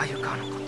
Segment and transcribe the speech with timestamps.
[0.00, 0.59] Are you can't.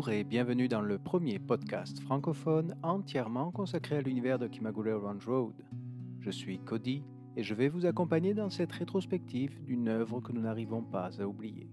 [0.00, 5.28] Bonjour et bienvenue dans le premier podcast francophone entièrement consacré à l'univers de Kimagure Range
[5.28, 5.62] Road.
[6.20, 7.04] Je suis Cody
[7.36, 11.26] et je vais vous accompagner dans cette rétrospective d'une œuvre que nous n'arrivons pas à
[11.26, 11.68] oublier.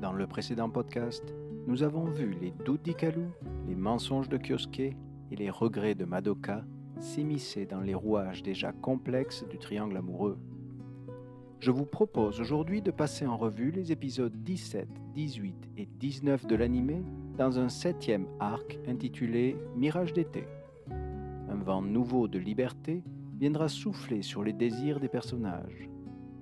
[0.00, 1.22] Dans le précédent podcast,
[1.66, 3.28] nous avons vu les doutes d'Ikalu,
[3.68, 6.64] les mensonges de Kyosuke et les regrets de Madoka
[6.98, 10.38] s'immiscer dans les rouages déjà complexes du triangle amoureux.
[11.60, 16.56] Je vous propose aujourd'hui de passer en revue les épisodes 17, 18 et 19 de
[16.56, 17.04] l'anime
[17.36, 20.46] dans un septième arc intitulé Mirage d'été.
[20.90, 23.04] Un vent nouveau de liberté
[23.38, 25.90] viendra souffler sur les désirs des personnages,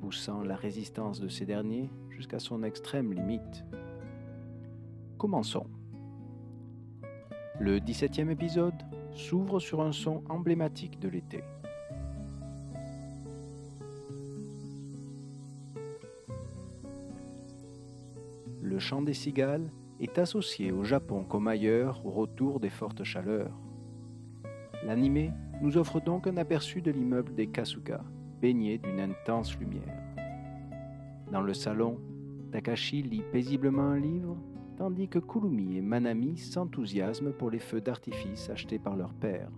[0.00, 3.64] poussant la résistance de ces derniers jusqu'à son extrême limite.
[5.18, 5.66] Commençons.
[7.58, 11.42] Le 17e épisode s'ouvre sur un son emblématique de l'été.
[18.78, 23.58] Le chant des cigales est associé au Japon comme ailleurs au retour des fortes chaleurs.
[24.84, 28.04] L'anime nous offre donc un aperçu de l'immeuble des Kasuga,
[28.40, 30.00] baigné d'une intense lumière.
[31.32, 31.98] Dans le salon,
[32.52, 34.36] Takashi lit paisiblement un livre,
[34.76, 39.50] tandis que Kurumi et Manami s'enthousiasment pour les feux d'artifice achetés par leur père.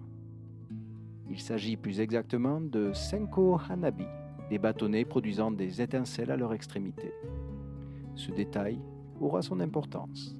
[1.28, 4.06] Il s'agit plus exactement de Senko Hanabi,
[4.48, 7.12] des bâtonnets produisant des étincelles à leur extrémité.
[8.14, 8.80] Ce détail
[9.20, 10.36] aura son importance.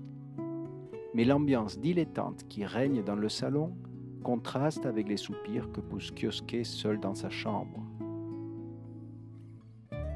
[1.14, 3.72] Mais l'ambiance dilettante qui règne dans le salon
[4.22, 7.84] contraste avec les soupirs que pousse Kyosuke seul dans sa chambre.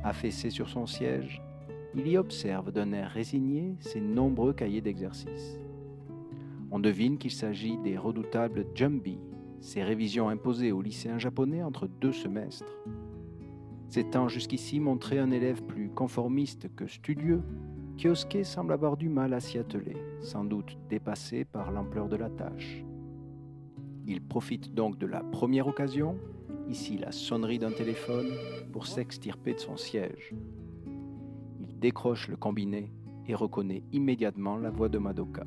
[0.02, 1.42] Affaissé sur son siège,
[1.94, 5.58] il y observe d'un air résigné ses nombreux cahiers d'exercice.
[6.70, 9.18] On devine qu'il s'agit des redoutables Jumbi,
[9.60, 12.76] ces révisions imposées aux lycéens japonais entre deux semestres.
[13.88, 17.42] S'étant jusqu'ici montré un élève plus conformiste que studieux,
[17.96, 22.28] Kyosuke semble avoir du mal à s'y atteler, sans doute dépassé par l'ampleur de la
[22.28, 22.84] tâche.
[24.06, 26.18] Il profite donc de la première occasion,
[26.68, 28.32] ici la sonnerie d'un téléphone,
[28.72, 30.34] pour s'extirper de son siège.
[31.60, 32.92] Il décroche le combiné
[33.26, 35.44] et reconnaît immédiatement la voix de Madoka.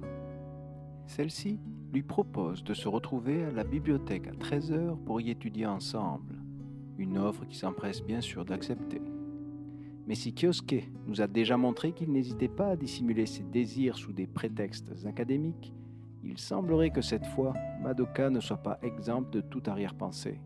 [1.06, 1.60] Celle-ci
[1.92, 6.36] lui propose de se retrouver à la bibliothèque à 13h pour y étudier ensemble,
[6.98, 9.02] une offre qui s'empresse bien sûr d'accepter.
[10.08, 14.14] Mais si Kyosuke nous a déjà montré qu'il n'hésitait pas à dissimuler ses désirs sous
[14.14, 15.74] des prétextes académiques,
[16.24, 20.40] il semblerait que cette fois, Madoka ne soit pas exempte de toute arrière-pensée.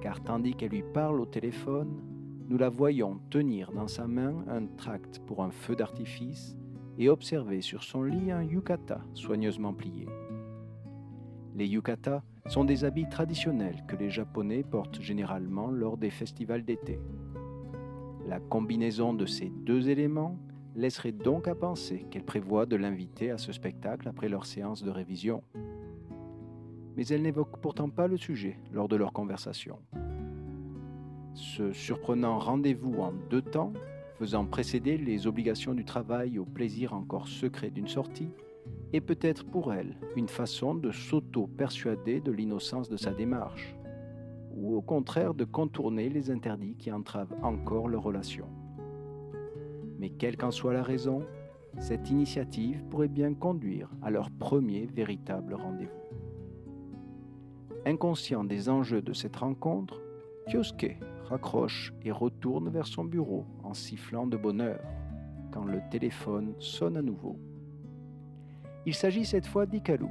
[0.00, 2.02] Car tandis qu'elle lui parle au téléphone,
[2.48, 6.56] nous la voyons tenir dans sa main un tract pour un feu d'artifice
[6.98, 10.06] et observer sur son lit un yukata soigneusement plié.
[11.54, 16.98] Les yukata sont des habits traditionnels que les Japonais portent généralement lors des festivals d'été.
[18.26, 20.38] La combinaison de ces deux éléments
[20.74, 24.90] laisserait donc à penser qu'elle prévoit de l'inviter à ce spectacle après leur séance de
[24.90, 25.42] révision.
[26.96, 29.78] Mais elle n'évoque pourtant pas le sujet lors de leur conversation.
[31.34, 33.72] Ce surprenant rendez-vous en deux temps,
[34.18, 38.30] faisant précéder les obligations du travail au plaisir encore secret d'une sortie,
[38.92, 43.74] est peut-être pour elle une façon de s'auto-persuader de l'innocence de sa démarche,
[44.56, 48.46] ou au contraire de contourner les interdits qui entravent encore leur relation.
[49.98, 51.24] Mais quelle qu'en soit la raison,
[51.78, 55.90] cette initiative pourrait bien conduire à leur premier véritable rendez-vous.
[57.86, 60.00] Inconscient des enjeux de cette rencontre,
[60.46, 64.80] Kyosuke raccroche et retourne vers son bureau en sifflant de bonheur
[65.50, 67.36] quand le téléphone sonne à nouveau.
[68.86, 70.06] Il s'agit cette fois d'Ikalu.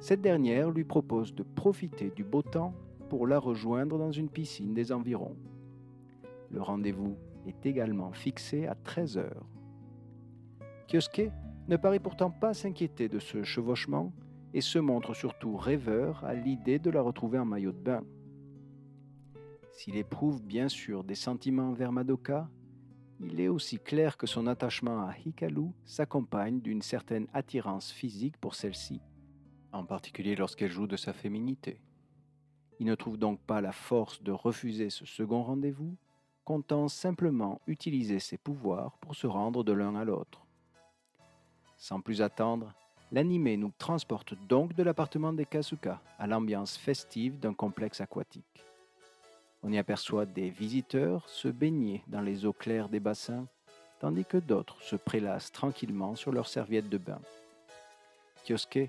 [0.00, 2.74] Cette dernière lui propose de profiter du beau temps
[3.10, 5.36] pour la rejoindre dans une piscine des environs.
[6.50, 9.46] Le rendez-vous est également fixé à 13 heures.
[10.86, 11.32] Kyosuke
[11.68, 14.12] ne paraît pourtant pas s'inquiéter de ce chevauchement
[14.54, 18.04] et se montre surtout rêveur à l'idée de la retrouver en maillot de bain.
[19.72, 22.48] S'il éprouve bien sûr des sentiments envers Madoka,
[23.18, 28.54] il est aussi clair que son attachement à Hikaru s'accompagne d'une certaine attirance physique pour
[28.54, 29.00] celle-ci,
[29.72, 31.80] en particulier lorsqu'elle joue de sa féminité.
[32.80, 35.94] Il ne trouve donc pas la force de refuser ce second rendez-vous,
[36.44, 40.40] comptant simplement utiliser ses pouvoirs pour se rendre de l'un à l'autre.
[41.76, 42.72] Sans plus attendre,
[43.12, 48.64] l'animé nous transporte donc de l'appartement des Kasuka à l'ambiance festive d'un complexe aquatique.
[49.62, 53.46] On y aperçoit des visiteurs se baigner dans les eaux claires des bassins,
[53.98, 57.20] tandis que d'autres se prélassent tranquillement sur leurs serviettes de bain.
[58.46, 58.88] Kyosuke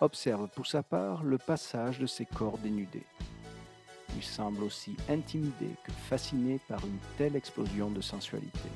[0.00, 3.06] observe pour sa part le passage de ces corps dénudés.
[4.16, 8.68] Il semble aussi intimidé que fasciné par une telle explosion de sensualité.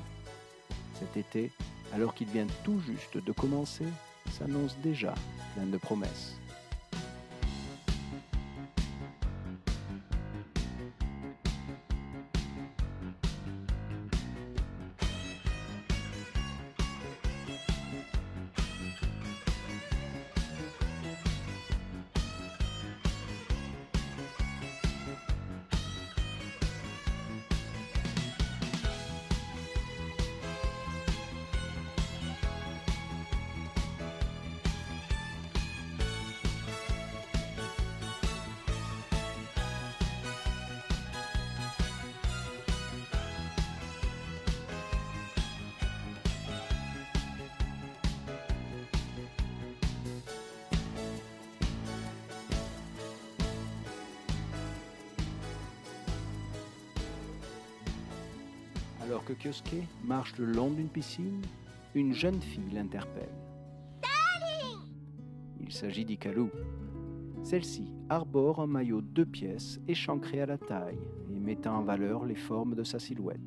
[0.93, 1.51] Cet été,
[1.93, 3.85] alors qu'il vient tout juste de commencer,
[4.31, 5.13] s'annonce déjà
[5.53, 6.37] plein de promesses.
[59.05, 61.43] Alors que Kyosuke marche le long d'une piscine,
[61.93, 63.29] une jeune fille l'interpelle.
[65.61, 66.49] Il s'agit d'Ikalu.
[67.43, 70.97] Celle-ci arbore un maillot deux pièces échancré à la taille
[71.31, 73.39] et mettant en valeur les formes de sa silhouette.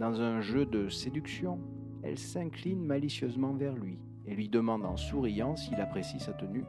[0.00, 1.60] Dans un jeu de séduction,
[2.02, 6.64] elle s'incline malicieusement vers lui et lui demande en souriant s'il apprécie sa tenue.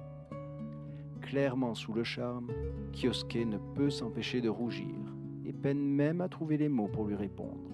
[1.22, 2.52] Clairement sous le charme,
[2.94, 5.07] Kyosuke ne peut s'empêcher de rougir
[5.48, 7.72] et peine même à trouver les mots pour lui répondre.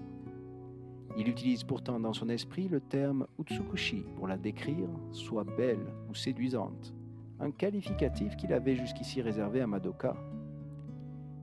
[1.16, 6.14] Il utilise pourtant dans son esprit le terme Utsukushi pour la décrire, soit belle ou
[6.14, 6.94] séduisante,
[7.40, 10.16] un qualificatif qu'il avait jusqu'ici réservé à Madoka.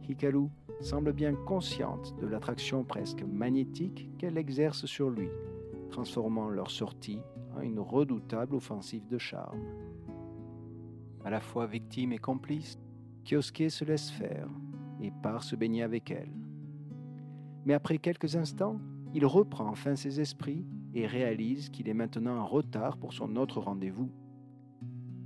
[0.08, 0.48] Hikaru
[0.80, 5.30] semble bien consciente de l'attraction presque magnétique qu'elle exerce sur lui,
[5.90, 7.20] transformant leur sortie
[7.56, 9.62] en une redoutable offensive de charme.
[11.24, 12.80] À la fois victime et complice,
[13.24, 14.50] Kyosuke se laisse faire
[15.02, 16.32] et part se baigner avec elle.
[17.66, 18.80] Mais après quelques instants,
[19.14, 23.60] il reprend enfin ses esprits et réalise qu'il est maintenant en retard pour son autre
[23.60, 24.10] rendez-vous.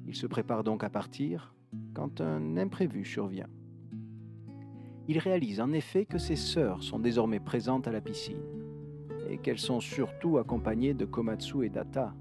[0.07, 1.55] Il se prépare donc à partir
[1.93, 3.49] quand un imprévu survient.
[5.07, 8.41] Il réalise en effet que ses sœurs sont désormais présentes à la piscine
[9.29, 12.13] et qu'elles sont surtout accompagnées de Komatsu et Data.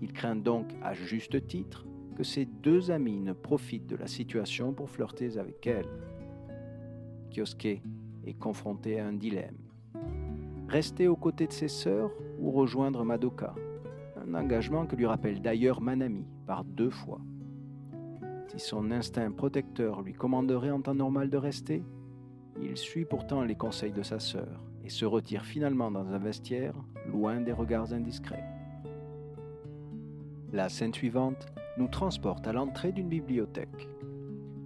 [0.00, 1.86] Il craint donc à juste titre
[2.16, 5.88] que ses deux amis ne profitent de la situation pour flirter avec elle.
[7.32, 7.82] Kyosuke
[8.26, 9.56] est confronté à un dilemme.
[10.68, 13.54] Rester aux côtés de ses sœurs ou rejoindre Madoka
[14.16, 17.20] Un engagement que lui rappelle d'ailleurs Manami par deux fois.
[18.48, 21.82] Si son instinct protecteur lui commanderait en temps normal de rester,
[22.60, 26.74] il suit pourtant les conseils de sa sœur et se retire finalement dans un vestiaire,
[27.06, 28.44] loin des regards indiscrets.
[30.52, 31.46] La scène suivante
[31.78, 33.88] nous transporte à l'entrée d'une bibliothèque.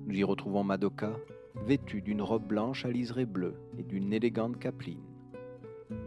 [0.06, 1.12] Nous y retrouvons Madoka,
[1.64, 5.02] vêtue d'une robe blanche à liseré bleu et d'une élégante capeline.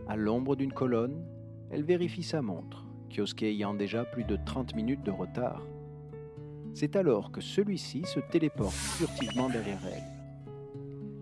[0.07, 1.23] À l'ombre d'une colonne,
[1.71, 5.65] elle vérifie sa montre, Kyosuke ayant déjà plus de 30 minutes de retard.
[6.73, 10.19] C'est alors que celui-ci se téléporte furtivement derrière elle.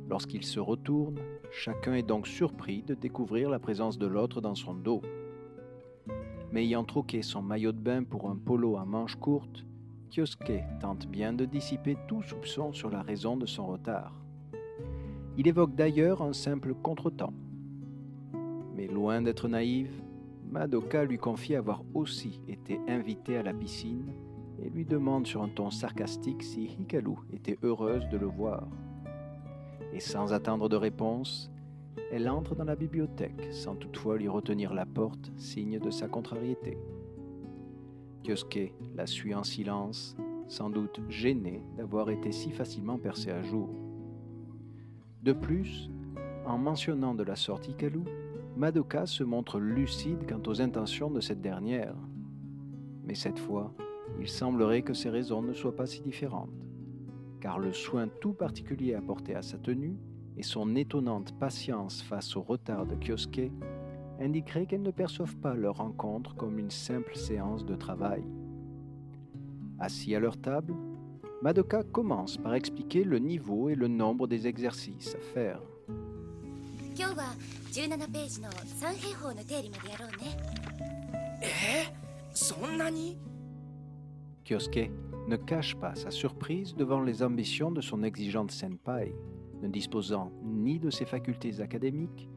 [0.09, 1.19] Lorsqu'il se retourne,
[1.51, 5.01] chacun est donc surpris de découvrir la présence de l'autre dans son dos.
[6.51, 9.65] Mais ayant troqué son maillot de bain pour un polo à manches courtes,
[10.09, 14.13] Kyosuke tente bien de dissiper tout soupçon sur la raison de son retard.
[15.37, 17.33] Il évoque d'ailleurs un simple contretemps.
[18.75, 20.01] Mais loin d'être naïve,
[20.49, 24.13] Madoka lui confie avoir aussi été invitée à la piscine
[24.63, 28.67] et lui demande sur un ton sarcastique si Hikaru était heureuse de le voir.
[29.93, 31.51] Et sans attendre de réponse,
[32.11, 36.77] elle entre dans la bibliothèque sans toutefois lui retenir la porte, signe de sa contrariété.
[38.27, 40.17] Kyosuke la suit en silence,
[40.49, 43.69] sans doute gêné d'avoir été si facilement percé à jour.
[45.23, 45.89] De plus,
[46.45, 48.03] en mentionnant de la sorte Hikaru,
[48.57, 51.95] Madoka se montre lucide quant aux intentions de cette dernière.
[53.05, 53.73] Mais cette fois,
[54.19, 56.67] il semblerait que ses raisons ne soient pas si différentes,
[57.39, 59.95] car le soin tout particulier apporté à sa tenue
[60.35, 63.51] et son étonnante patience face au retard de Kyosuke
[64.19, 68.23] indiquerait qu'elles ne perçoivent pas leur rencontre comme une simple séance de travail.
[69.79, 70.73] Assis à leur table,
[71.43, 75.61] Madoka commence par expliquer le niveau et le nombre des exercices à faire.
[84.43, 84.91] Kyosuke eh?
[85.27, 89.13] ne cache pas sa surprise devant les ambitions de son exigeante senpai,
[89.61, 92.27] ne disposant ni de ses facultés académiques,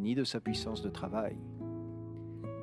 [0.00, 1.36] ni de sa puissance de travail.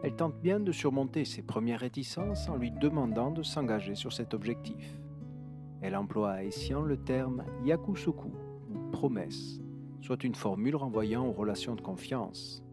[0.03, 4.33] Elle tente bien de surmonter ses premières réticences en lui demandant de s'engager sur cet
[4.33, 4.99] objectif.
[5.81, 8.31] Elle emploie à Essian le terme yakusoku,
[8.69, 9.59] ou promesse,
[10.01, 12.63] soit une formule renvoyant aux relations de confiance.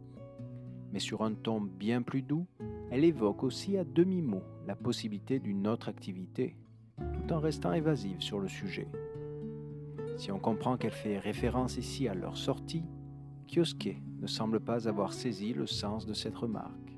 [0.92, 2.46] Mais sur un ton bien plus doux,
[2.90, 6.56] elle évoque aussi à demi-mot la possibilité d'une autre activité,
[6.98, 8.88] tout en restant évasive sur le sujet.
[10.16, 12.84] Si on comprend qu'elle fait référence ici à leur sortie,
[13.48, 16.96] Kyosuke ne semble pas avoir saisi le sens de cette remarque.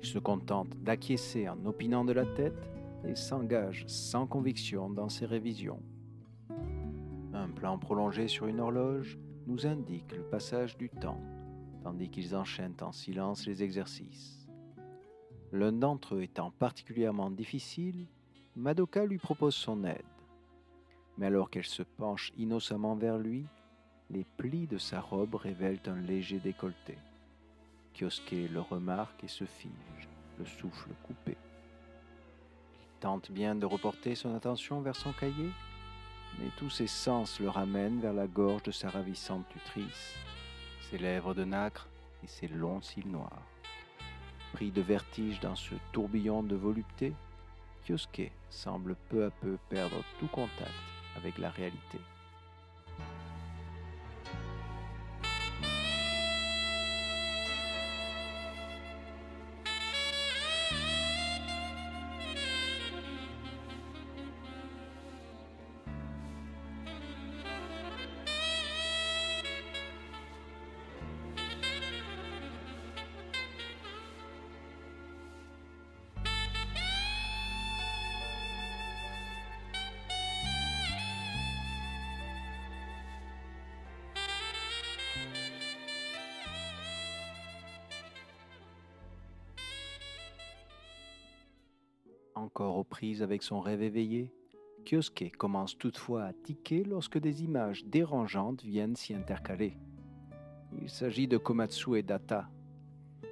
[0.00, 2.70] Il se contente d'acquiescer en opinant de la tête
[3.04, 5.82] et s'engage sans conviction dans ses révisions.
[7.34, 9.18] Un plan prolongé sur une horloge
[9.48, 11.20] nous indique le passage du temps,
[11.82, 14.46] tandis qu'ils enchaînent en silence les exercices.
[15.50, 18.06] L'un d'entre eux étant particulièrement difficile,
[18.54, 20.04] Madoka lui propose son aide.
[21.16, 23.48] Mais alors qu'elle se penche innocemment vers lui,
[24.10, 26.96] les plis de sa robe révèlent un léger décolleté.
[27.94, 31.36] Kyosuke le remarque et se fige, le souffle coupé.
[32.72, 35.50] Il tente bien de reporter son attention vers son cahier,
[36.38, 40.14] mais tous ses sens le ramènent vers la gorge de sa ravissante tutrice,
[40.88, 41.88] ses lèvres de nacre
[42.24, 43.42] et ses longs cils noirs.
[44.54, 47.12] Pris de vertige dans ce tourbillon de volupté,
[47.84, 50.72] Kyosuke semble peu à peu perdre tout contact
[51.16, 51.98] avec la réalité.
[93.20, 94.32] Avec son rêve éveillé,
[94.84, 99.78] Kyosuke commence toutefois à tiquer lorsque des images dérangeantes viennent s'y intercaler.
[100.82, 102.48] Il s'agit de Komatsu et Data.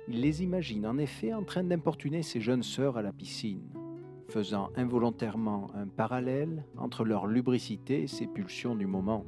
[0.06, 3.68] Il les imagine en effet en train d'importuner ses jeunes sœurs à la piscine,
[4.28, 9.24] faisant involontairement un parallèle entre leur lubricité et ses pulsions du moment.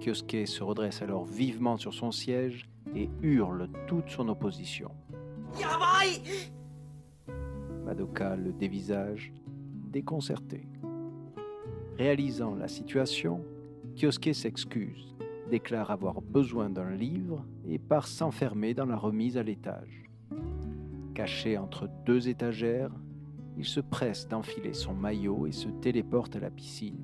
[0.00, 4.90] Kyosuke se redresse alors vivement sur son siège et hurle toute son opposition.
[5.56, 6.50] Yabai
[7.90, 9.32] Madoka le dévisage,
[9.90, 10.68] déconcerté.
[11.98, 13.42] Réalisant la situation,
[13.96, 15.16] Kyosuke s'excuse,
[15.50, 20.04] déclare avoir besoin d'un livre et part s'enfermer dans la remise à l'étage.
[21.14, 22.92] Caché entre deux étagères,
[23.58, 27.02] il se presse d'enfiler son maillot et se téléporte à la piscine.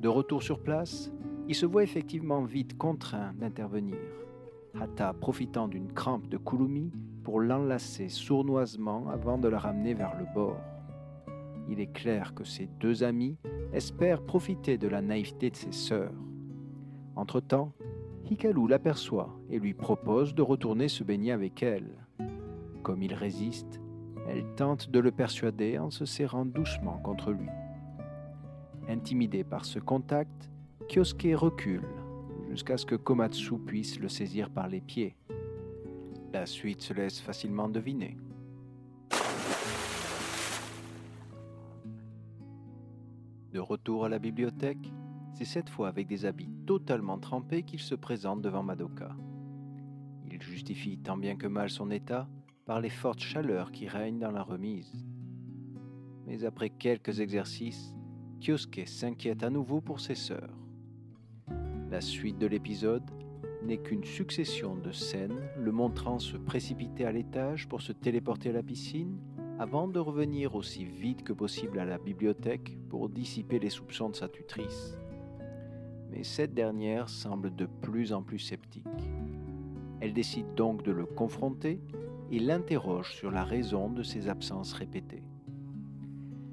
[0.00, 1.10] De retour sur place,
[1.48, 3.98] il se voit effectivement vite contraint d'intervenir.
[4.80, 6.92] Hata profitant d'une crampe de Kulumi
[7.28, 10.62] pour l'enlacer sournoisement avant de la ramener vers le bord.
[11.68, 13.36] Il est clair que ces deux amis
[13.74, 16.14] espèrent profiter de la naïveté de ses sœurs.
[17.16, 17.74] Entre-temps,
[18.30, 21.98] Hikaru l'aperçoit et lui propose de retourner se baigner avec elle.
[22.82, 23.78] Comme il résiste,
[24.26, 27.50] elle tente de le persuader en se serrant doucement contre lui.
[28.88, 30.48] Intimidé par ce contact,
[30.88, 31.84] Kyosuke recule
[32.48, 35.14] jusqu'à ce que Komatsu puisse le saisir par les pieds.
[36.32, 38.16] La suite se laisse facilement deviner.
[43.52, 44.92] De retour à la bibliothèque,
[45.32, 49.16] c'est cette fois avec des habits totalement trempés qu'il se présente devant Madoka.
[50.30, 52.28] Il justifie tant bien que mal son état
[52.66, 54.92] par les fortes chaleurs qui règnent dans la remise.
[56.26, 57.94] Mais après quelques exercices,
[58.40, 60.54] Kyosuke s'inquiète à nouveau pour ses sœurs.
[61.90, 63.10] La suite de l'épisode
[63.68, 68.54] n'est qu'une succession de scènes le montrant se précipiter à l'étage pour se téléporter à
[68.54, 69.18] la piscine
[69.58, 74.16] avant de revenir aussi vite que possible à la bibliothèque pour dissiper les soupçons de
[74.16, 74.96] sa tutrice.
[76.10, 78.86] Mais cette dernière semble de plus en plus sceptique.
[80.00, 81.78] Elle décide donc de le confronter
[82.30, 85.24] et l'interroge sur la raison de ses absences répétées.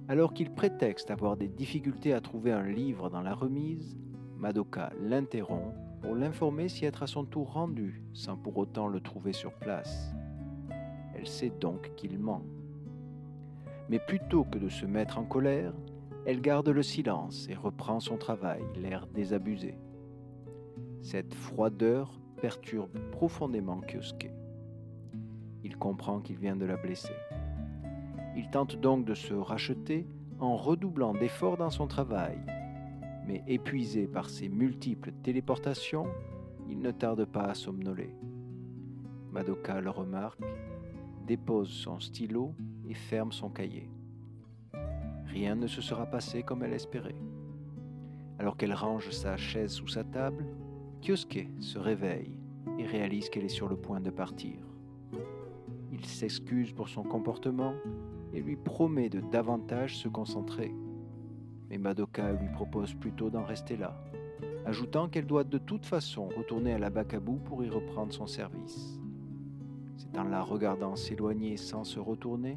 [0.10, 3.98] Alors qu'il prétexte avoir des difficultés à trouver un livre dans la remise,
[4.38, 9.34] Madoka l'interrompt pour l'informer si être à son tour rendu sans pour autant le trouver
[9.34, 10.14] sur place.
[11.16, 12.44] Elle sait donc qu'il ment.
[13.90, 15.74] Mais plutôt que de se mettre en colère,
[16.28, 19.80] elle garde le silence et reprend son travail, l'air désabusé.
[21.02, 24.30] Cette froideur perturbe profondément Kyosuke.
[25.64, 27.16] Il comprend qu'il vient de la blesser.
[28.36, 30.06] Il tente donc de se racheter
[30.40, 32.38] en redoublant d'efforts dans son travail.
[33.28, 36.08] Mais épuisé par ses multiples téléportations,
[36.70, 38.16] il ne tarde pas à somnoler.
[39.32, 40.40] Madoka le remarque,
[41.26, 42.54] dépose son stylo
[42.88, 43.90] et ferme son cahier.
[45.26, 47.22] Rien ne se sera passé comme elle espérait.
[48.40, 50.46] Alors qu'elle range sa chaise sous sa table,
[51.02, 52.38] Kyosuke se réveille
[52.78, 54.58] et réalise qu'elle est sur le point de partir.
[55.92, 57.74] Il s'excuse pour son comportement
[58.34, 60.74] et lui promet de davantage se concentrer.
[61.70, 63.98] Mais Madoka lui propose plutôt d'en rester là,
[64.66, 69.00] ajoutant qu'elle doit de toute façon retourner à la Bakabu pour y reprendre son service.
[69.98, 72.56] C'est en la regardant s'éloigner sans se retourner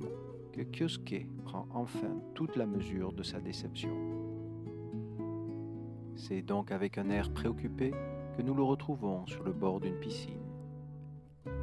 [0.53, 3.91] que Kyosuke prend enfin toute la mesure de sa déception.
[6.17, 7.93] C'est donc avec un air préoccupé
[8.37, 10.41] que nous le retrouvons sur le bord d'une piscine.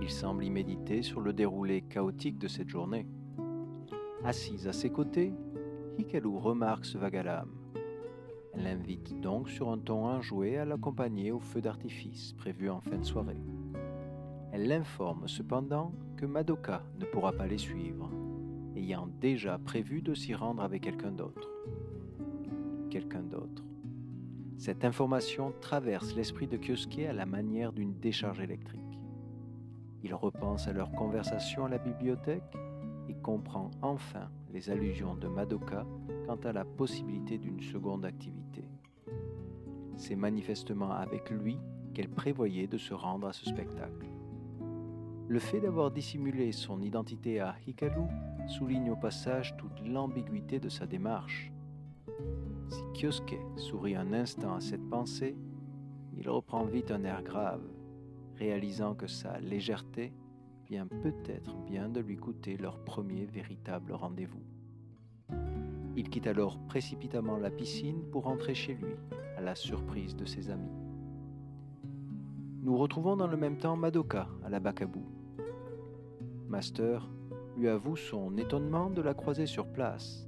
[0.01, 3.05] Il semble y méditer sur le déroulé chaotique de cette journée.
[4.23, 5.33] Assise à ses côtés,
[5.97, 7.55] Hikaru remarque ce l'âme.
[8.53, 12.97] Elle l'invite donc sur un ton enjoué à l'accompagner au feu d'artifice prévu en fin
[12.97, 13.41] de soirée.
[14.51, 18.09] Elle l'informe cependant que Madoka ne pourra pas les suivre,
[18.75, 21.49] ayant déjà prévu de s'y rendre avec quelqu'un d'autre.
[22.89, 23.63] Quelqu'un d'autre.
[24.57, 28.81] Cette information traverse l'esprit de Kyosuke à la manière d'une décharge électrique.
[30.03, 32.55] Il repense à leur conversation à la bibliothèque
[33.09, 35.85] et comprend enfin les allusions de Madoka
[36.25, 38.63] quant à la possibilité d'une seconde activité.
[39.95, 41.57] C'est manifestement avec lui
[41.93, 44.07] qu'elle prévoyait de se rendre à ce spectacle.
[45.27, 48.07] Le fait d'avoir dissimulé son identité à Hikaru
[48.47, 51.51] souligne au passage toute l'ambiguïté de sa démarche.
[52.69, 55.35] Si Kyosuke sourit un instant à cette pensée,
[56.17, 57.63] il reprend vite un air grave,
[58.37, 60.13] réalisant que sa légèreté
[60.67, 64.43] vient peut-être bien de lui coûter leur premier véritable rendez-vous.
[65.95, 68.95] Il quitte alors précipitamment la piscine pour rentrer chez lui,
[69.37, 70.75] à la surprise de ses amis.
[72.61, 75.03] Nous retrouvons dans le même temps Madoka à la Bakabu.
[76.47, 77.07] Master
[77.57, 80.27] lui avoue son étonnement de la croiser sur place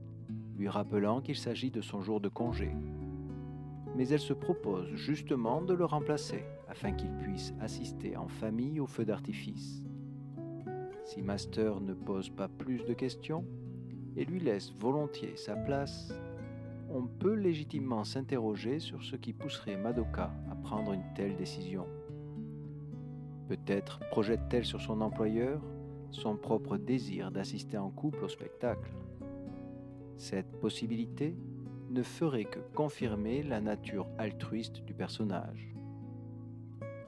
[0.57, 2.75] lui rappelant qu'il s'agit de son jour de congé.
[3.95, 8.87] Mais elle se propose justement de le remplacer afin qu'il puisse assister en famille au
[8.87, 9.83] feu d'artifice.
[11.07, 13.45] Si Master ne pose pas plus de questions
[14.17, 16.13] et lui laisse volontiers sa place,
[16.89, 21.87] on peut légitimement s'interroger sur ce qui pousserait Madoka à prendre une telle décision.
[23.47, 25.61] Peut-être projette-t-elle sur son employeur
[26.11, 28.91] son propre désir d'assister en couple au spectacle.
[30.17, 31.35] Cette possibilité
[31.89, 35.76] ne ferait que confirmer la nature altruiste du personnage.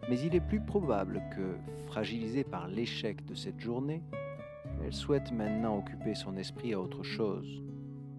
[0.10, 4.02] Mais il est plus probable que, fragilisée par l'échec de cette journée,
[4.84, 7.64] elle souhaite maintenant occuper son esprit à autre chose,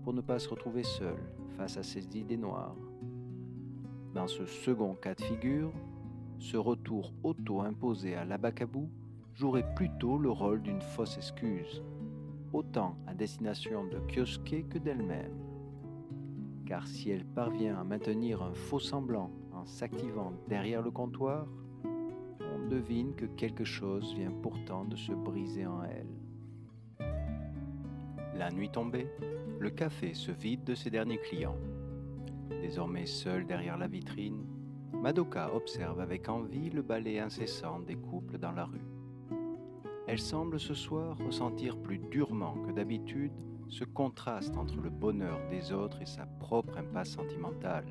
[0.05, 1.19] pour ne pas se retrouver seule
[1.57, 2.77] face à ses idées noires.
[4.15, 5.73] Dans ce second cas de figure,
[6.39, 8.89] ce retour auto-imposé à l'abacabou
[9.35, 11.83] jouerait plutôt le rôle d'une fausse excuse
[12.53, 15.33] autant à destination de Kyosuke que d'elle-même.
[16.67, 21.47] Car si elle parvient à maintenir un faux semblant en s'activant derrière le comptoir,
[22.71, 27.07] devine que quelque chose vient pourtant de se briser en elle.
[28.35, 29.11] La nuit tombée,
[29.59, 31.59] le café se vide de ses derniers clients.
[32.63, 34.47] Désormais seule derrière la vitrine,
[34.95, 38.87] Madoka observe avec envie le balai incessant des couples dans la rue
[40.11, 43.31] elle semble ce soir ressentir plus durement que d'habitude
[43.69, 47.87] ce contraste entre le bonheur des autres et sa propre impasse sentimentale.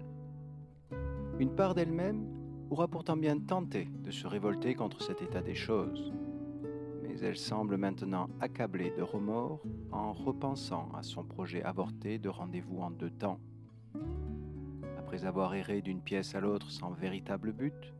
[1.39, 2.28] Une part d'elle-même
[2.70, 6.14] aura pourtant bien tenté de se révolter contre cet état des choses,
[7.02, 12.80] mais elle semble maintenant accablée de remords en repensant à son projet avorté de rendez-vous
[12.80, 13.40] en deux temps.
[14.98, 17.94] Après avoir erré d'une pièce à l'autre sans véritable but,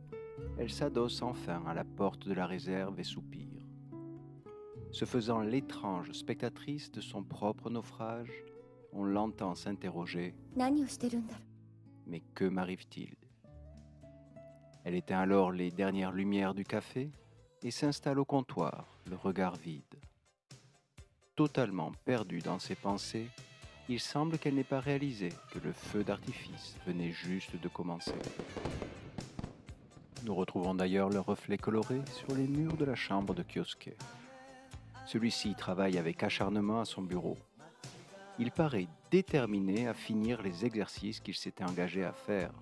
[0.58, 3.48] elle s'adosse enfin à la porte de la réserve et soupire.
[4.92, 8.44] Se faisant l'étrange spectatrice de son propre naufrage,
[8.92, 10.34] on l'entend s'interroger.
[12.06, 13.19] Mais que m'arrive-t-il?
[14.84, 17.10] Elle éteint alors les dernières lumières du café
[17.62, 19.82] et s'installe au comptoir, le regard vide.
[21.36, 23.28] Totalement perdue dans ses pensées,
[23.88, 28.14] il semble qu'elle n'ait pas réalisé que le feu d'artifice venait juste de commencer.
[30.24, 33.96] Nous retrouvons d'ailleurs le reflet coloré sur les murs de la chambre de Kyosuke.
[35.06, 37.36] Celui-ci travaille avec acharnement à son bureau.
[38.38, 42.52] Il paraît déterminé à finir les exercices qu'il s'était engagé à faire.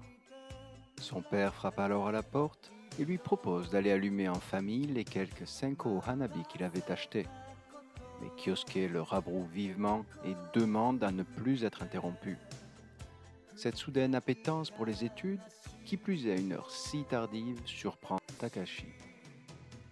[1.01, 5.05] Son père frappe alors à la porte et lui propose d'aller allumer en famille les
[5.05, 7.27] quelques Senko Hanabi qu'il avait achetés.
[8.21, 12.37] Mais Kyosuke le rabroue vivement et demande à ne plus être interrompu.
[13.55, 15.41] Cette soudaine appétence pour les études,
[15.85, 18.87] qui plus est à une heure si tardive, surprend Takashi.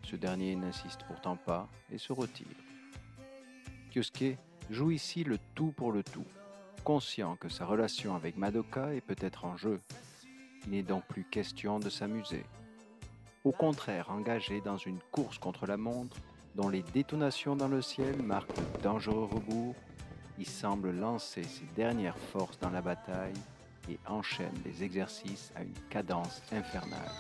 [0.02, 2.46] Ce dernier n'insiste pourtant pas et se retire.
[3.92, 4.38] Kyosuke
[4.70, 6.26] joue ici le tout pour le tout,
[6.84, 9.80] conscient que sa relation avec Madoka est peut-être en jeu.
[10.66, 12.44] Il n'est donc plus question de s'amuser.
[13.44, 16.16] Au contraire, engagé dans une course contre la montre,
[16.56, 19.76] dont les détonations dans le ciel marquent de dangereux rebours,
[20.38, 23.34] il semble lancer ses dernières forces dans la bataille
[23.88, 27.12] et enchaîne les exercices à une cadence infernale.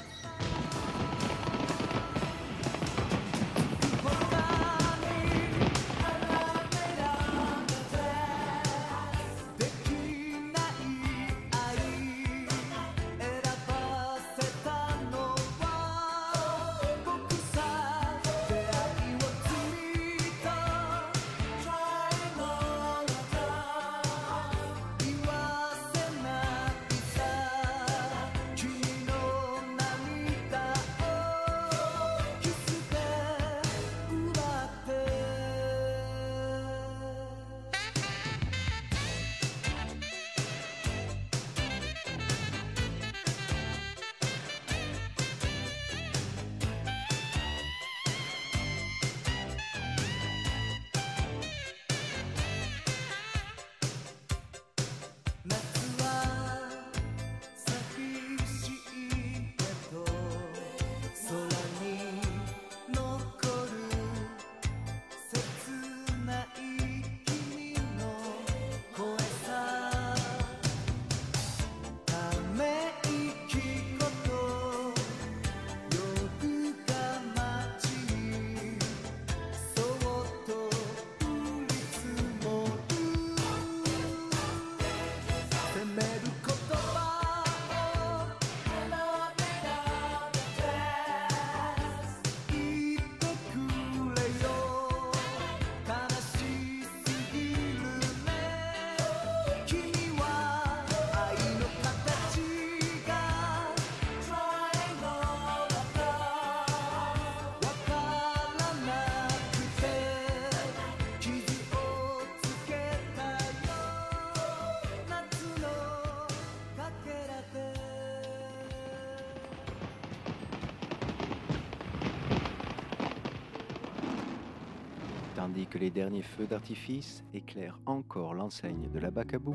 [125.76, 129.54] Que les derniers feux d'artifice éclairent encore l'enseigne de la Bacabou,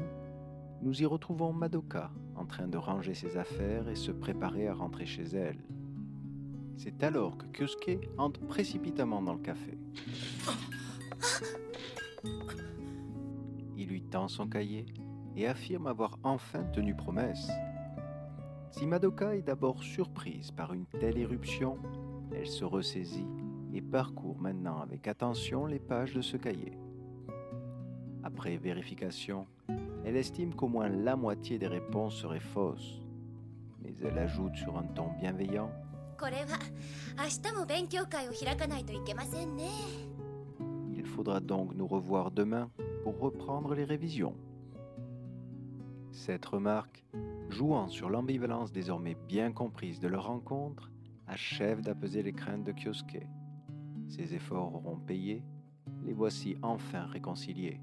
[0.84, 5.08] nous y retrouvons Madoka en train de ranger ses affaires et se préparer à rentrer
[5.08, 5.58] chez elle.
[6.78, 9.80] C'est alors que Kyosuke entre précipitamment dans le café.
[13.76, 14.86] Il lui tend son cahier
[15.36, 17.50] et affirme avoir enfin tenu promesse.
[18.70, 21.80] Si Madoka est d'abord surprise par une telle éruption,
[22.32, 23.41] elle se ressaisit
[23.74, 26.78] et parcours maintenant avec attention les pages de ce cahier.
[28.24, 29.48] Après vérification,
[30.06, 33.02] elle estime qu'au moins la moitié des réponses seraient fausses.
[33.82, 35.72] Mais elle ajoute sur un ton bienveillant
[40.96, 42.70] Il faudra donc nous revoir demain
[43.04, 44.36] pour reprendre les révisions.
[46.12, 47.04] Cette remarque,
[47.50, 50.92] jouant sur l'ambivalence désormais bien comprise de leur rencontre,
[51.28, 53.26] achève d'apaiser les craintes de Kyosuke.
[54.12, 55.42] Ses efforts auront payé,
[56.04, 57.80] les voici enfin réconciliés.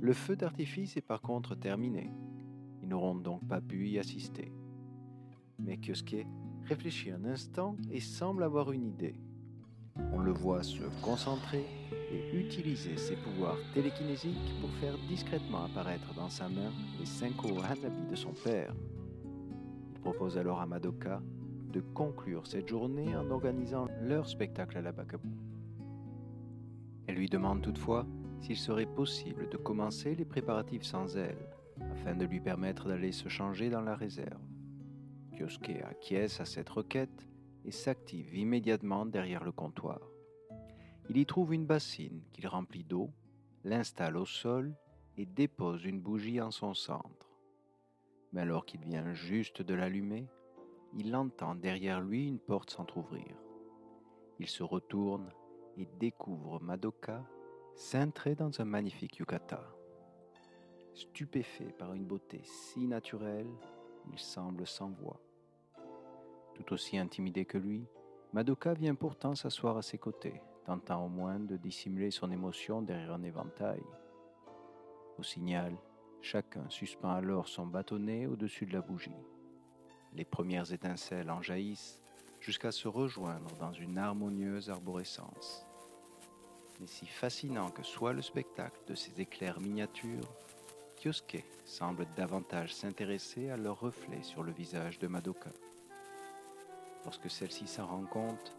[0.00, 2.12] Le feu d'artifice est par contre terminé.
[2.80, 4.52] Ils n'auront donc pas pu y assister.
[5.58, 6.28] Mais Kyosuke
[6.62, 9.16] réfléchit un instant et semble avoir une idée.
[10.12, 11.66] On le voit se concentrer
[12.12, 16.70] et utiliser ses pouvoirs télékinésiques pour faire discrètement apparaître dans sa main
[17.00, 18.72] les cinq Hanabi de son père.
[19.92, 21.20] Il propose alors à Madoka
[21.70, 25.30] de conclure cette journée en organisant leur spectacle à la Bacabou.
[27.06, 28.06] Elle lui demande toutefois
[28.40, 31.50] s'il serait possible de commencer les préparatifs sans elle,
[31.92, 34.40] afin de lui permettre d'aller se changer dans la réserve.
[35.36, 37.26] Kyosuke acquiesce à cette requête
[37.64, 40.00] et s'active immédiatement derrière le comptoir.
[41.08, 43.10] Il y trouve une bassine qu'il remplit d'eau,
[43.64, 44.74] l'installe au sol
[45.16, 47.30] et dépose une bougie en son centre.
[48.32, 50.28] Mais alors qu'il vient juste de l'allumer,
[50.94, 53.36] il entend derrière lui une porte s'entr'ouvrir.
[54.38, 55.30] Il se retourne
[55.76, 57.22] et découvre Madoka
[57.74, 59.62] cintrée dans un magnifique yukata.
[60.94, 63.50] Stupéfait par une beauté si naturelle,
[64.12, 65.20] il semble sans voix.
[66.54, 67.86] Tout aussi intimidée que lui,
[68.32, 73.12] Madoka vient pourtant s'asseoir à ses côtés, tentant au moins de dissimuler son émotion derrière
[73.12, 73.82] un éventail.
[75.18, 75.76] Au signal,
[76.20, 79.16] chacun suspend alors son bâtonnet au-dessus de la bougie.
[80.14, 82.00] Les premières étincelles en jaillissent
[82.40, 85.66] jusqu'à se rejoindre dans une harmonieuse arborescence.
[86.80, 90.34] Mais si fascinant que soit le spectacle de ces éclairs miniatures,
[90.96, 95.50] Kyosuke semble davantage s'intéresser à leur reflet sur le visage de Madoka.
[97.04, 98.54] Lorsque celle-ci s'en rend compte,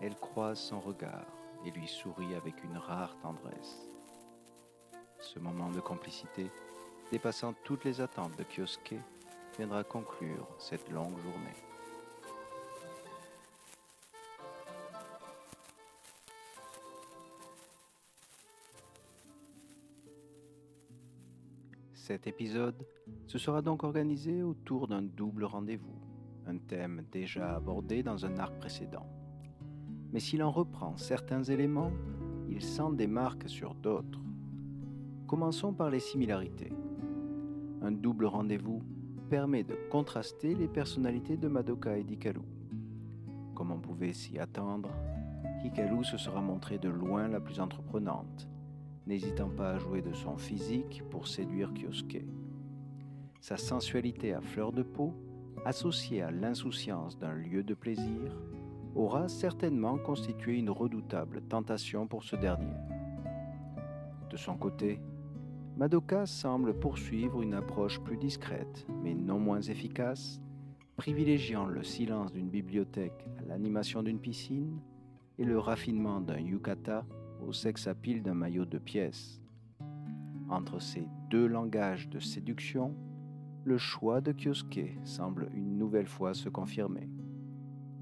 [0.00, 1.26] elle croise son regard
[1.64, 3.88] et lui sourit avec une rare tendresse.
[5.20, 6.50] Ce moment de complicité,
[7.10, 9.00] dépassant toutes les attentes de Kyosuke,
[9.56, 11.54] viendra conclure cette longue journée.
[21.94, 22.86] Cet épisode
[23.26, 25.98] se sera donc organisé autour d'un double rendez-vous,
[26.46, 29.06] un thème déjà abordé dans un arc précédent.
[30.12, 31.90] Mais s'il en reprend certains éléments,
[32.48, 34.20] il s'en démarque sur d'autres.
[35.26, 36.72] Commençons par les similarités.
[37.82, 38.82] Un double rendez-vous
[39.26, 42.40] permet de contraster les personnalités de Madoka et d'Ikalu.
[43.54, 44.90] Comme on pouvait s'y attendre,
[45.64, 48.48] Hikaru se sera montrée de loin la plus entreprenante,
[49.06, 52.24] n'hésitant pas à jouer de son physique pour séduire Kyosuke.
[53.40, 55.12] Sa sensualité à fleur de peau,
[55.64, 58.32] associée à l'insouciance d'un lieu de plaisir,
[58.94, 62.74] aura certainement constitué une redoutable tentation pour ce dernier.
[64.30, 65.00] De son côté,
[65.76, 70.40] Madoka semble poursuivre une approche plus discrète, mais non moins efficace,
[70.96, 74.80] privilégiant le silence d'une bibliothèque à l'animation d'une piscine
[75.38, 77.04] et le raffinement d'un yukata
[77.46, 79.42] au sex appeal d'un maillot de pièces.
[80.48, 82.94] Entre ces deux langages de séduction,
[83.64, 87.10] le choix de Kyosuke semble une nouvelle fois se confirmer.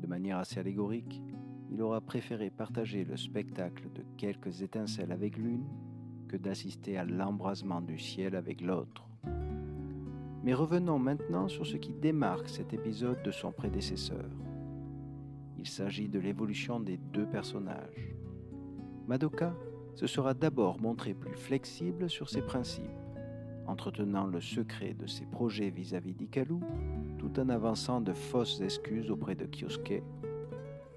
[0.01, 1.21] De manière assez allégorique,
[1.73, 5.65] il aura préféré partager le spectacle de quelques étincelles avec l'une
[6.38, 9.05] d'assister à l'embrasement du ciel avec l'autre.
[10.42, 14.29] Mais revenons maintenant sur ce qui démarque cet épisode de son prédécesseur.
[15.59, 18.14] Il s'agit de l'évolution des deux personnages.
[19.07, 19.55] Madoka
[19.94, 22.85] se sera d'abord montrée plus flexible sur ses principes,
[23.66, 26.61] entretenant le secret de ses projets vis-à-vis d'Ikalu,
[27.18, 30.03] tout en avançant de fausses excuses auprès de Kyosuke.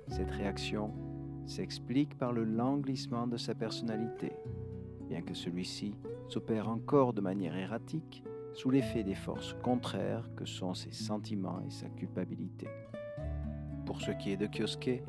[0.08, 0.92] Cette réaction
[1.46, 4.34] s'explique par le lent glissement de sa personnalité,
[5.08, 5.96] bien que celui-ci
[6.28, 11.72] s'opère encore de manière erratique sous l'effet des forces contraires que sont ses sentiments et
[11.72, 12.68] sa culpabilité.
[13.86, 15.04] Pour ce qui est de Kyosuke,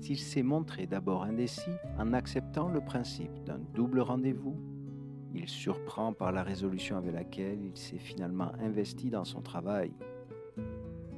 [0.00, 4.56] s'il s'est montré d'abord indécis en acceptant le principe d'un double rendez-vous,
[5.34, 9.92] il surprend par la résolution avec laquelle il s'est finalement investi dans son travail.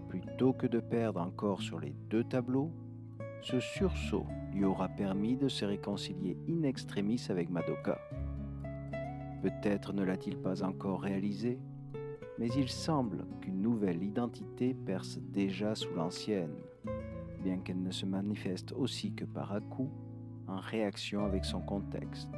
[0.08, 2.72] Plutôt que de perdre encore sur les deux tableaux,
[3.42, 7.98] ce sursaut lui aura permis de se réconcilier in extremis avec Madoka.
[9.42, 11.58] Peut-être ne l'a-t-il pas encore réalisé,
[12.38, 16.54] mais il semble qu'une nouvelle identité perce déjà sous l'ancienne,
[17.42, 19.90] bien qu'elle ne se manifeste aussi que par à-coup
[20.46, 22.28] en réaction avec son contexte.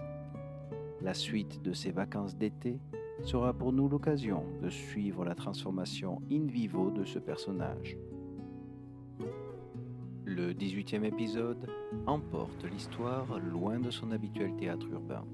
[1.00, 2.78] La suite de ces vacances d'été
[3.22, 7.96] sera pour nous l'occasion de suivre la transformation in vivo de ce personnage.
[10.34, 11.68] Le 18e épisode
[12.06, 15.26] emporte l'histoire loin de son habituel théâtre urbain.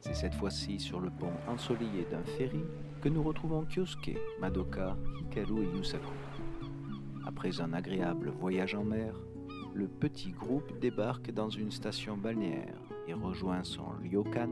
[0.00, 2.64] C'est cette fois-ci sur le pont ensoleillé d'un ferry
[3.00, 6.12] que nous retrouvons Kyosuke, Madoka, Hikaru et Yusaku.
[7.24, 9.14] Après un agréable voyage en mer,
[9.74, 14.50] le petit groupe débarque dans une station balnéaire et rejoint son ryokan,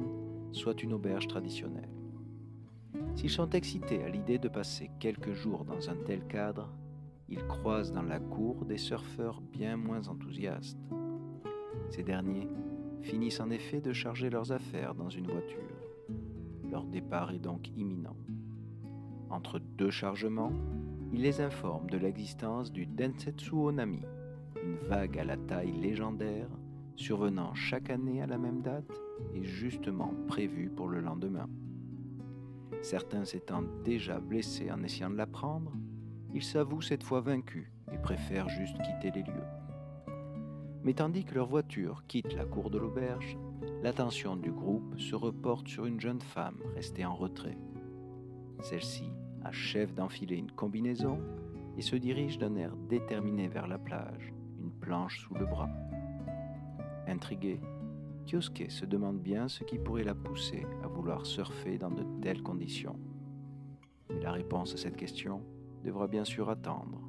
[0.53, 1.90] soit une auberge traditionnelle.
[3.16, 6.71] S'ils sont excités à l'idée de passer quelques jours dans un tel cadre,
[7.29, 10.79] ils croisent dans la cour des surfeurs bien moins enthousiastes.
[11.91, 12.49] Ces derniers
[13.03, 15.59] finissent en effet de charger leurs affaires dans une voiture.
[16.71, 18.17] Leur départ est donc imminent.
[19.31, 20.53] Entre deux chargements,
[21.12, 24.03] ils les informent de l'existence du Densetsu Onami,
[24.62, 26.49] une vague à la taille légendaire
[26.97, 28.91] survenant chaque année à la même date
[29.35, 31.49] et justement prévue pour le lendemain.
[32.83, 35.73] Certains s'étant déjà blessés en essayant de l'apprendre,
[36.38, 39.48] ils s'avouent cette fois vaincus et préfèrent juste quitter les lieux.
[40.85, 43.37] Mais tandis que leur voiture quitte la cour de l'auberge,
[43.83, 47.59] l'attention du groupe se reporte sur une jeune femme restée en retrait.
[48.61, 49.11] Celle-ci
[49.42, 51.18] achève d'enfiler une combinaison
[51.77, 55.70] et se dirige d'un air déterminé vers la plage, une planche sous le bras.
[57.09, 57.59] Intrigué,
[58.27, 62.44] Kyosuke se demande bien ce qui pourrait la pousser à vouloir surfer dans de telles
[62.44, 62.96] conditions.
[64.09, 65.42] Mais la réponse à cette question
[65.88, 67.01] devra bien sûr attendre.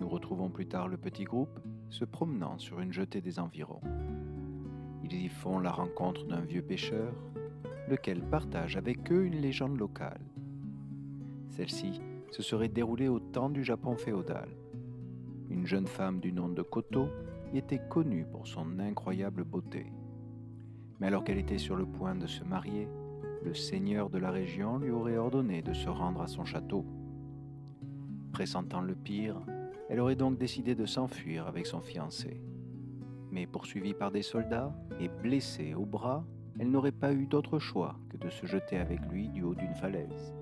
[0.00, 3.82] retrouvons plus tard le petit groupe se promenant sur une jetée des environs.
[5.04, 7.12] Ils y font la rencontre d'un vieux pêcheur,
[7.90, 10.22] lequel partage avec eux une légende locale.
[11.50, 14.48] Celle-ci se serait déroulée au temps du Japon féodal.
[15.50, 17.10] Une jeune femme du nom de Koto
[17.52, 19.92] y était connue pour son incroyable beauté.
[21.00, 22.88] Mais alors qu'elle était sur le point de se marier,
[23.42, 26.84] le seigneur de la région lui aurait ordonné de se rendre à son château.
[28.32, 29.40] Pressentant le pire,
[29.88, 32.42] elle aurait donc décidé de s'enfuir avec son fiancé.
[33.30, 36.24] Mais poursuivie par des soldats et blessée au bras,
[36.58, 39.74] elle n'aurait pas eu d'autre choix que de se jeter avec lui du haut d'une
[39.74, 40.34] falaise.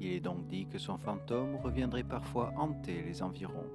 [0.00, 3.70] Il est donc dit que son fantôme reviendrait parfois hanter les environs,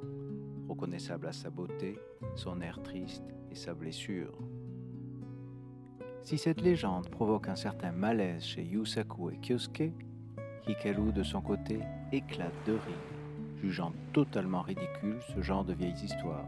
[0.70, 2.00] reconnaissable à sa beauté,
[2.36, 4.38] son air triste et sa blessure.
[6.24, 9.92] Si cette légende provoque un certain malaise chez Yusaku et Kyosuke,
[10.68, 11.80] Hikaru de son côté
[12.14, 16.46] éclate de rire, jugeant totalement ridicule ce genre de vieilles histoires.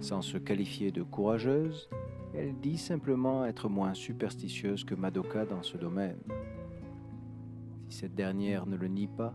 [0.00, 1.90] Sans se qualifier de courageuse,
[2.34, 6.18] elle dit simplement être moins superstitieuse que Madoka dans ce domaine.
[7.90, 9.34] Si cette dernière ne le nie pas,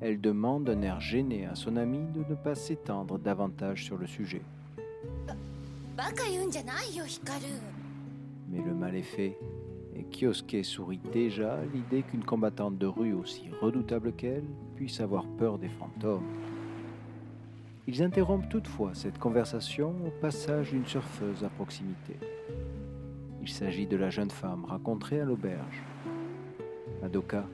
[0.00, 4.06] elle demande d'un air gêné à son ami de ne pas s'étendre davantage sur le
[4.06, 4.42] sujet.
[5.94, 6.08] バ
[8.52, 9.38] Mais le mal est fait,
[9.96, 14.44] et Kyosuke sourit déjà à l'idée qu'une combattante de rue aussi redoutable qu'elle
[14.76, 16.28] puisse avoir peur des fantômes.
[17.88, 22.16] Ils interrompent toutefois cette conversation au passage d'une surfeuse à proximité.
[23.40, 25.82] Il s'agit de la jeune femme rencontrée à l'auberge.
[27.00, 27.44] Madoka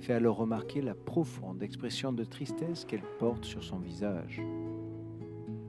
[0.00, 4.42] fait alors remarquer la profonde expression de tristesse qu'elle porte sur son visage.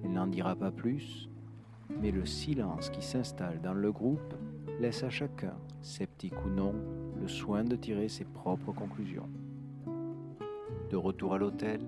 [0.03, 1.29] Elle n'en dira pas plus,
[2.01, 4.35] mais le silence qui s'installe dans le groupe
[4.79, 6.73] laisse à chacun, sceptique ou non,
[7.19, 9.29] le soin de tirer ses propres conclusions.
[10.89, 11.81] De retour à l'hôtel,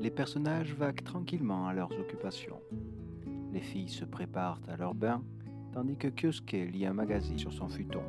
[0.00, 2.60] les personnages vaguent tranquillement à leurs occupations.
[3.52, 5.22] Les filles se préparent à leur bain,
[5.72, 8.02] tandis que Kyosuke lit un magazine sur son futon.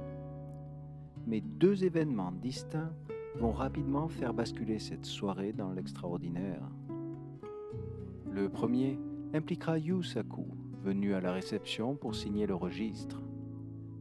[1.26, 2.94] Mais deux événements distincts
[3.38, 6.62] vont rapidement faire basculer cette soirée dans l'extraordinaire.
[8.32, 9.00] Le premier
[9.34, 10.46] impliquera Yusaku,
[10.84, 13.22] venu à la réception pour signer le registre.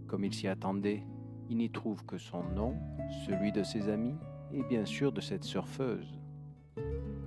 [0.06, 1.02] Comme il s'y attendait,
[1.48, 2.74] il n'y trouve que son nom,
[3.26, 4.16] celui de ses amis
[4.52, 6.20] et bien sûr de cette surfeuse.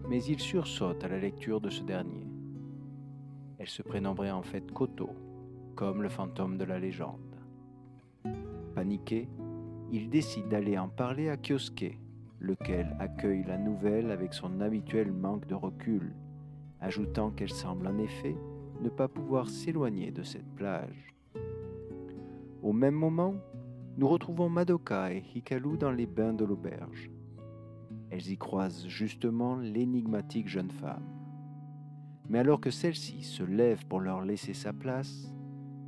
[0.10, 2.28] Mais il sursaute à la lecture de ce dernier.
[3.58, 5.10] Elle se prénommerait en fait Koto,
[5.76, 7.36] comme le fantôme de la légende.
[8.76, 9.30] Paniqué,
[9.92, 12.00] il décide d'aller en parler à Kyosuke,
[12.40, 16.14] lequel accueille la nouvelle avec son habituel manque de recul,
[16.80, 18.38] ajoutant qu'elle semble en effet
[18.82, 21.14] ne pas pouvoir s'éloigner de cette plage.
[22.62, 23.36] Au même moment,
[23.98, 27.10] nous retrouvons Madoka et Hikaru dans les bains de l'auberge.
[28.10, 31.06] Elles y croisent justement l'énigmatique jeune femme.
[32.28, 35.34] Mais alors que celle-ci se lève pour leur laisser sa place,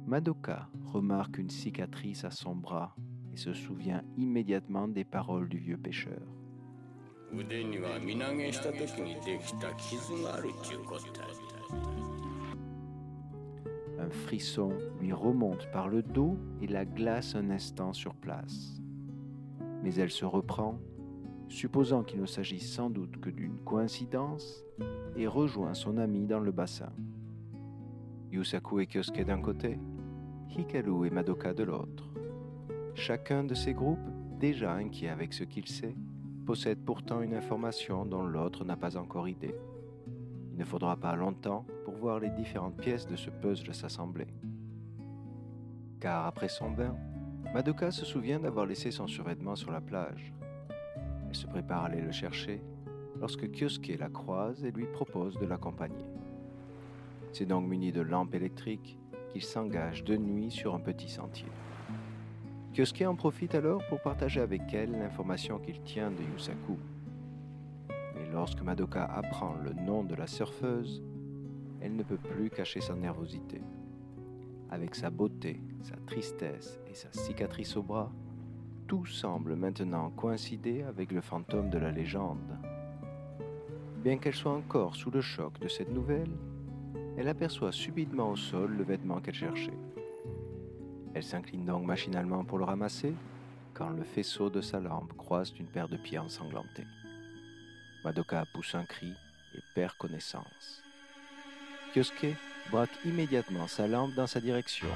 [0.08, 2.96] Madoka remarque une cicatrice à son bras
[3.34, 6.22] et se souvient immédiatement des paroles du vieux pêcheur.
[14.12, 18.82] Frisson lui remonte par le dos et la glace un instant sur place.
[19.84, 20.80] Mais elle se reprend,
[21.50, 24.64] supposant qu'il ne s'agit sans doute que d'une coïncidence,
[25.16, 26.92] et rejoint son ami dans le bassin.
[28.32, 29.78] Yusaku et Kyosuke d'un côté,
[30.50, 32.10] Hikaru et Madoka de l'autre.
[32.94, 34.00] Chacun de ces groupes,
[34.40, 35.96] déjà inquiet avec ce qu'il sait,
[36.46, 39.56] possède pourtant une information dont l'autre n'a pas encore idée.
[40.62, 44.28] Ne faudra pas longtemps pour voir les différentes pièces de ce puzzle s'assembler.
[46.00, 46.96] Car après son bain,
[47.52, 50.32] Madoka se souvient d'avoir laissé son survêtement sur la plage.
[51.28, 52.62] Elle se prépare à aller le chercher
[53.20, 56.06] lorsque Kyosuke la croise et lui propose de l'accompagner.
[57.34, 59.00] C'est donc muni de lampes électriques
[59.32, 61.50] qu'il s'engage de nuit sur un petit sentier.
[62.76, 66.78] Kyosuke en profite alors pour partager avec elle l'information qu'il tient de Yusaku.
[68.32, 71.04] Lorsque Madoka apprend le nom de la surfeuse,
[71.82, 73.62] elle ne peut plus cacher sa nervosité.
[74.70, 78.12] Avec sa beauté, sa tristesse et sa cicatrice au bras,
[78.88, 82.58] tout semble maintenant coïncider avec le fantôme de la légende.
[83.98, 86.32] Bien qu'elle soit encore sous le choc de cette nouvelle,
[87.18, 89.78] elle aperçoit subitement au sol le vêtement qu'elle cherchait.
[91.14, 93.14] Elle s'incline donc machinalement pour le ramasser
[93.74, 96.88] quand le faisceau de sa lampe croise une paire de pieds ensanglantés.
[98.04, 99.14] Madoka pousse un cri
[99.56, 100.82] et perd connaissance.
[101.94, 102.36] Kyosuke
[102.72, 104.88] braque immédiatement sa lampe dans sa direction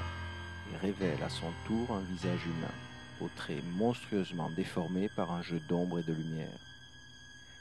[0.73, 2.73] et révèle à son tour un visage humain,
[3.21, 6.57] aux traits monstrueusement déformés par un jeu d'ombre et de lumière.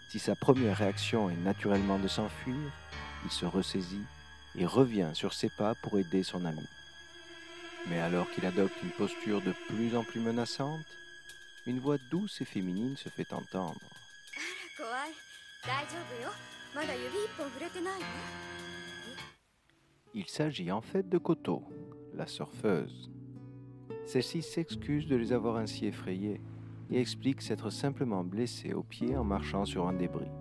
[0.09, 2.71] Si sa première réaction est naturellement de s'enfuir,
[3.25, 4.05] Il se ressaisit
[4.55, 6.69] et revient sur ses pas pour aider son ami.
[7.89, 10.87] Mais alors qu'il adopte une posture de plus en plus menaçante,
[11.67, 13.81] une voix douce et féminine se fait entendre.
[15.64, 16.30] 怖い大丈夫よ
[16.76, 18.08] まだ指一本触れてないわ
[20.16, 21.64] Il s'agit en fait de Koto,
[22.16, 23.12] la surfeuse.
[24.06, 26.42] Celle-ci s'excuse de les avoir ainsi effrayés
[26.90, 30.32] et explique s'être simplement blessée au pied en marchant sur un débris.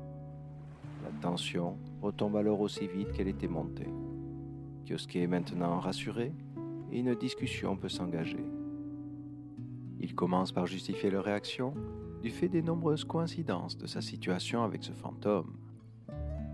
[1.04, 3.92] La tension retombe alors aussi vite qu'elle était montée.
[4.86, 6.32] Kyosuke est maintenant rassuré
[6.90, 8.44] et une discussion peut s'engager.
[10.00, 11.74] Il commence par justifier leur réaction
[12.23, 15.57] du fait des nombreuses coïncidences de sa situation avec ce fantôme.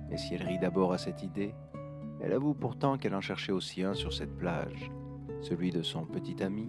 [0.09, 1.53] Mais si elle rit d'abord à cette idée,
[2.21, 4.89] elle avoue pourtant qu'elle en cherchait aussi un sur cette plage,
[5.41, 6.67] celui de son petit ami,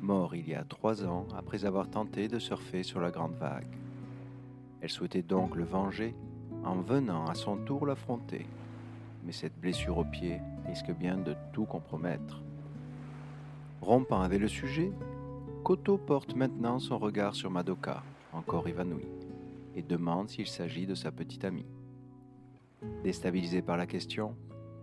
[0.00, 3.76] mort il y a trois ans après avoir tenté de surfer sur la grande vague.
[4.80, 6.14] Elle souhaitait donc le venger
[6.64, 8.46] en venant à son tour l'affronter,
[9.22, 12.40] mais cette blessure au pied risque bien de tout compromettre.
[13.82, 14.92] Rompant avec le sujet,
[15.62, 18.02] Koto porte maintenant son regard sur Madoka,
[18.32, 19.08] encore évanouie,
[19.74, 21.66] et demande s'il s'agit de sa petite amie.
[23.02, 24.36] Déstabilisé par la question,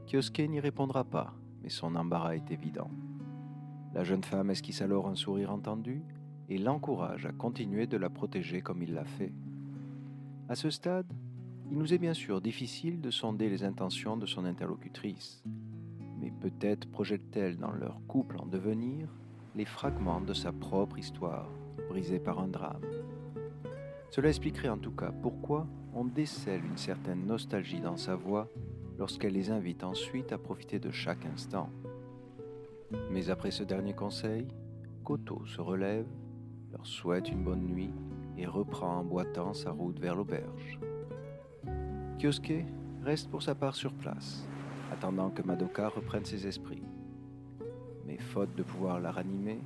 [0.07, 2.89] Kyosuke n'y répondra pas, mais son embarras est évident.
[3.93, 6.03] La jeune femme esquisse alors un sourire entendu
[6.49, 9.33] et l'encourage à continuer de la protéger comme il l'a fait.
[10.49, 11.11] À ce stade,
[11.69, 15.43] il nous est bien sûr difficile de sonder les intentions de son interlocutrice,
[16.19, 19.09] mais peut-être projette-t-elle dans leur couple en devenir
[19.55, 21.49] les fragments de sa propre histoire,
[21.89, 22.85] brisée par un drame.
[24.09, 28.49] Cela expliquerait en tout cas pourquoi on décèle une certaine nostalgie dans sa voix
[28.97, 31.69] lorsqu'elle les invite ensuite à profiter de chaque instant.
[33.11, 34.47] Mais après ce dernier conseil,
[35.03, 36.05] Koto se relève,
[36.71, 37.91] leur souhaite une bonne nuit
[38.37, 40.79] et reprend en boitant sa route vers l'auberge.
[42.19, 42.65] Kyosuke
[43.03, 44.47] reste pour sa part sur place,
[44.91, 46.83] attendant que Madoka reprenne ses esprits.
[48.05, 49.59] Mais faute de pouvoir la ranimer,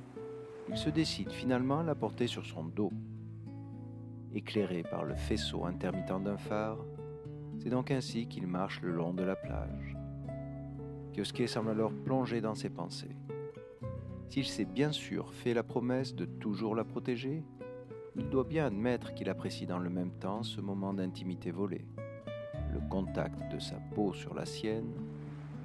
[0.68, 2.92] il se décide finalement à la porter sur son dos.
[4.34, 6.78] Éclairé par le faisceau intermittent d'un phare,
[7.58, 9.94] c'est donc ainsi qu'il marche le long de la plage.
[11.12, 13.14] Kyosuke semble alors plongé dans ses pensées.
[14.30, 17.44] S'il s'est bien sûr fait la promesse de toujours la protéger,
[18.16, 21.84] il doit bien admettre qu'il apprécie dans le même temps ce moment d'intimité volée,
[22.72, 24.94] le contact de sa peau sur la sienne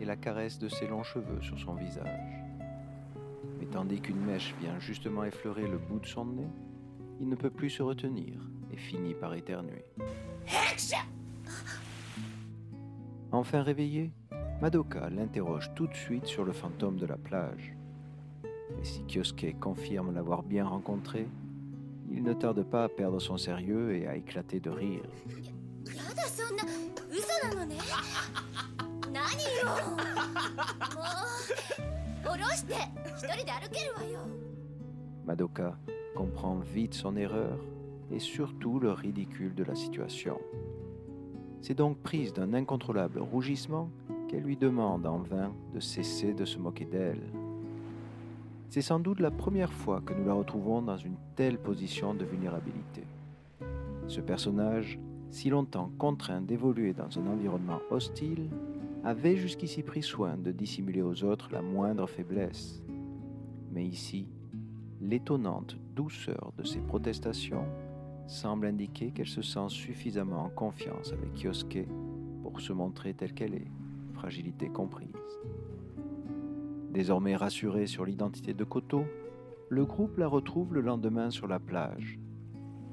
[0.02, 2.44] et la caresse de ses longs cheveux sur son visage.
[3.60, 6.50] Mais tandis qu'une mèche vient justement effleurer le bout de son nez,
[7.22, 8.42] il ne peut plus se retenir
[8.72, 9.86] et finit par éternuer.
[13.32, 14.12] Enfin réveillé,
[14.62, 17.76] Madoka l'interroge tout de suite sur le fantôme de la plage.
[18.82, 21.28] Et si Kyosuke confirme l'avoir bien rencontré,
[22.10, 25.04] il ne tarde pas à perdre son sérieux et à éclater de rire.
[35.26, 35.78] Madoka
[36.16, 37.60] comprend vite son erreur
[38.12, 40.40] et surtout le ridicule de la situation.
[41.62, 43.90] C'est donc prise d'un incontrôlable rougissement
[44.28, 47.24] qu'elle lui demande en vain de cesser de se moquer d'elle.
[48.70, 52.26] C'est sans doute la première fois que nous la retrouvons dans une telle position de
[52.26, 53.04] vulnérabilité.
[54.08, 55.00] Ce personnage,
[55.32, 58.50] si longtemps contraint d'évoluer dans un environnement hostile,
[59.04, 62.82] avait jusqu'ici pris soin de dissimuler aux autres la moindre faiblesse.
[63.72, 64.28] Mais ici,
[65.02, 67.66] l'étonnante douceur de ses protestations
[68.28, 71.88] semble indiquer qu'elle se sent suffisamment en confiance avec Kyosuke
[72.44, 73.72] pour se montrer telle qu'elle est,
[74.14, 75.10] fragilité comprise.
[76.92, 79.06] Désormais rassurée sur l'identité de Koto,
[79.70, 82.20] le groupe la retrouve le lendemain sur la plage.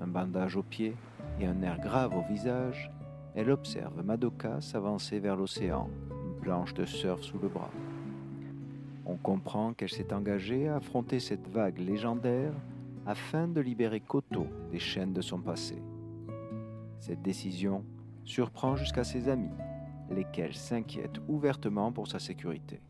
[0.01, 0.95] Un bandage aux pieds
[1.41, 2.91] et un air grave au visage,
[3.35, 7.71] elle observe Madoka s'avancer vers l'océan, une planche de surf sous le bras.
[9.07, 12.53] On comprend qu'elle s'est engagée à affronter cette vague légendaire
[13.07, 15.83] afin de libérer Koto des chaînes de son passé.
[16.99, 17.85] Cette décision
[18.25, 19.53] surprend jusqu'à ses amis,
[20.11, 22.81] lesquels s'inquiètent ouvertement pour sa sécurité.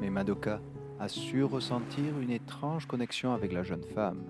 [0.00, 0.60] Mais Madoka
[0.98, 4.22] a su ressentir une étrange connexion avec la jeune femme,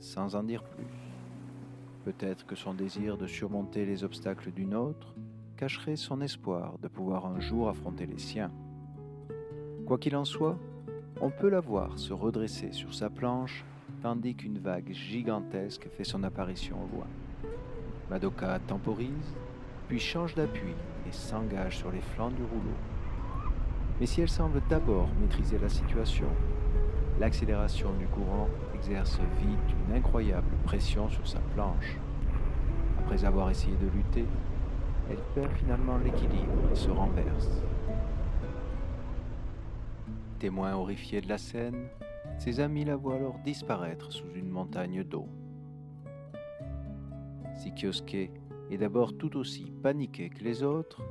[0.00, 0.86] sans en dire plus.
[2.04, 5.14] Peut-être que son désir de surmonter les obstacles d'une autre
[5.56, 8.50] cacherait son espoir de pouvoir un jour affronter les siens.
[9.86, 10.58] Quoi qu'il en soit,
[11.20, 13.64] on peut la voir se redresser sur sa planche
[14.04, 17.06] tandis qu'une vague gigantesque fait son apparition au loin.
[18.10, 19.34] Madoka temporise,
[19.88, 20.74] puis change d'appui
[21.08, 22.76] et s'engage sur les flancs du rouleau.
[23.98, 26.26] Mais si elle semble d'abord maîtriser la situation,
[27.18, 31.96] l'accélération du courant exerce vite une incroyable pression sur sa planche.
[32.98, 34.26] Après avoir essayé de lutter,
[35.08, 37.62] elle perd finalement l'équilibre et se renverse.
[40.40, 41.88] Témoin horrifié de la scène,
[42.38, 45.28] ses amis la voient alors disparaître sous une montagne d'eau.
[47.56, 48.30] Si Kyosuke
[48.70, 51.02] est d'abord tout aussi paniqué que les autres,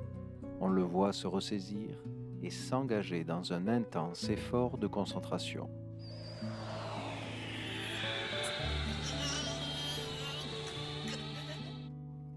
[0.60, 1.98] on le voit se ressaisir
[2.42, 5.70] et s'engager dans un intense effort de concentration.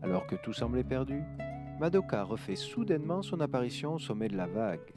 [0.02, 1.22] Alors que tout semblait perdu,
[1.80, 4.94] Madoka refait soudainement son apparition au sommet de la vague.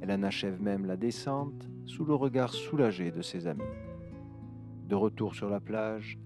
[0.00, 3.62] Elle en achève même la descente sous le regard soulagé de ses amis.
[4.88, 6.18] De retour sur la plage,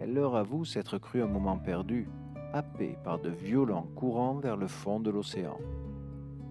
[0.00, 2.08] elle leur avoue s'être cru un moment perdu,
[2.52, 5.58] happée par de violents courants vers le fond de l'océan.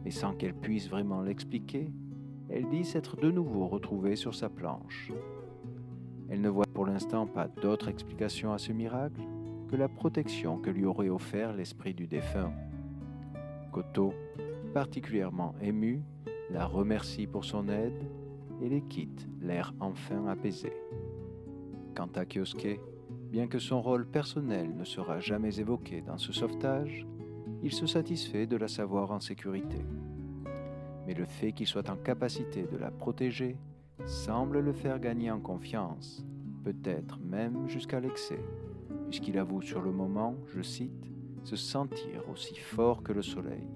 [0.03, 1.91] Mais sans qu'elle puisse vraiment l'expliquer,
[2.49, 5.11] elle dit s'être de nouveau retrouvée sur sa planche.
[6.29, 9.21] Elle ne voit pour l'instant pas d'autre explication à ce miracle
[9.69, 12.51] que la protection que lui aurait offert l'esprit du défunt.
[13.71, 14.13] Koto,
[14.73, 16.03] particulièrement ému,
[16.49, 18.03] la remercie pour son aide
[18.61, 20.71] et les quitte, l'air enfin apaisé.
[21.95, 22.79] Quant à Kyosuke,
[23.31, 27.05] bien que son rôle personnel ne sera jamais évoqué dans ce sauvetage,
[27.63, 29.85] il se satisfait de la savoir en sécurité.
[31.05, 33.57] Mais le fait qu'il soit en capacité de la protéger
[34.05, 36.25] semble le faire gagner en confiance,
[36.63, 38.39] peut-être même jusqu'à l'excès,
[39.09, 41.11] puisqu'il avoue sur le moment, je cite,
[41.43, 43.67] se sentir aussi fort que le soleil.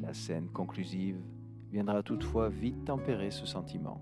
[0.00, 1.20] La scène conclusive
[1.72, 4.00] viendra toutefois vite tempérer ce sentiment,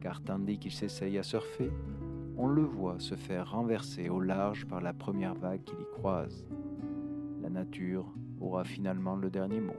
[0.00, 1.70] car tandis qu'il s'essaye à surfer,
[2.36, 6.46] on le voit se faire renverser au large par la première vague qu'il y croise.
[7.42, 9.76] La nature aura finalement le dernier mot.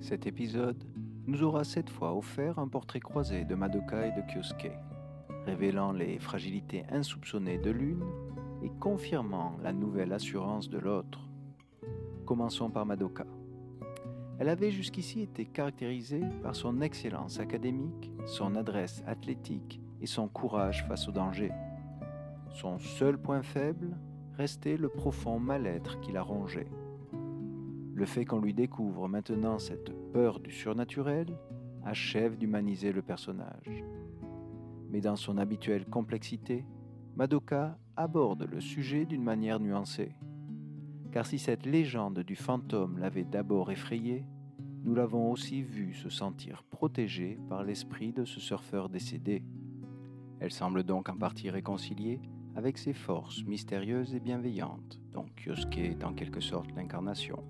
[0.00, 0.82] Cet épisode
[1.26, 4.72] nous aura cette fois offert un portrait croisé de Madoka et de Kyosuke,
[5.44, 8.04] révélant les fragilités insoupçonnées de l'une
[8.62, 11.20] et confirmant la nouvelle assurance de l'autre.
[12.24, 13.26] Commençons par Madoka.
[14.40, 20.86] Elle avait jusqu'ici été caractérisée par son excellence académique, son adresse athlétique et son courage
[20.88, 21.52] face au danger.
[22.48, 23.98] Son seul point faible
[24.38, 26.70] restait le profond mal-être qui la rongeait.
[27.92, 31.26] Le fait qu'on lui découvre maintenant cette peur du surnaturel
[31.84, 33.84] achève d'humaniser le personnage.
[34.88, 36.64] Mais dans son habituelle complexité,
[37.14, 40.14] Madoka aborde le sujet d'une manière nuancée.
[41.12, 44.24] Car si cette légende du fantôme l'avait d'abord effrayé,
[44.84, 49.42] nous l'avons aussi vu se sentir protégé par l'esprit de ce surfeur décédé.
[50.38, 52.20] Elle semble donc en partie réconciliée
[52.56, 57.42] avec ses forces mystérieuses et bienveillantes, dont Kyosuke est en quelque sorte l'incarnation.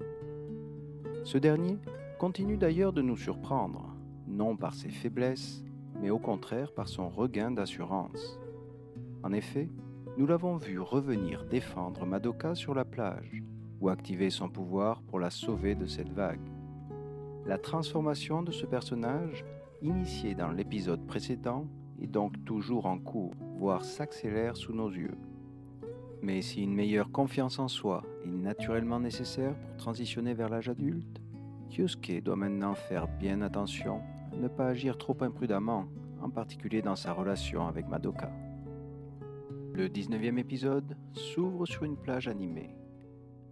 [1.24, 1.78] Ce dernier
[2.18, 3.94] continue d'ailleurs de nous surprendre,
[4.26, 5.62] non par ses faiblesses,
[6.00, 8.38] mais au contraire par son regain d'assurance.
[9.22, 9.68] En effet,
[10.20, 13.42] nous l'avons vu revenir défendre Madoka sur la plage,
[13.80, 16.46] ou activer son pouvoir pour la sauver de cette vague.
[17.46, 19.46] La transformation de ce personnage,
[19.80, 21.66] initiée dans l'épisode précédent,
[22.02, 25.16] est donc toujours en cours, voire s'accélère sous nos yeux.
[26.20, 31.22] Mais si une meilleure confiance en soi est naturellement nécessaire pour transitionner vers l'âge adulte,
[31.70, 34.02] Kyosuke doit maintenant faire bien attention
[34.34, 35.86] à ne pas agir trop imprudemment,
[36.20, 38.30] en particulier dans sa relation avec Madoka.
[39.80, 42.76] Le 19e épisode s'ouvre sur une plage animée.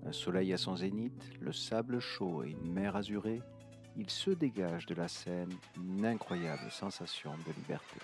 [0.04, 3.40] Un soleil à son zénith, le sable chaud et une mer azurée,
[3.96, 7.96] il se dégage de la scène une incroyable sensation de liberté.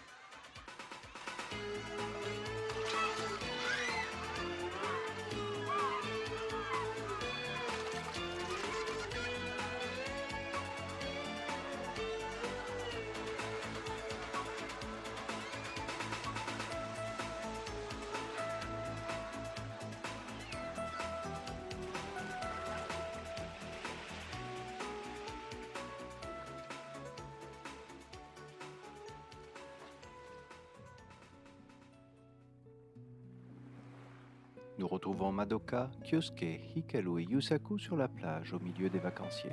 [36.14, 39.50] Kyosuke, Hikaru et Yusaku sur la plage au milieu des vacanciers.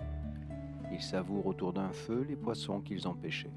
[0.91, 3.49] Ils savourent autour d'un feu les poissons qu'ils ont pêchés.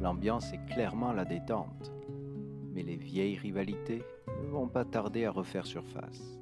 [0.00, 1.92] L'ambiance est clairement la détente,
[2.74, 4.02] mais les vieilles rivalités
[4.42, 6.40] ne vont pas tarder à refaire surface.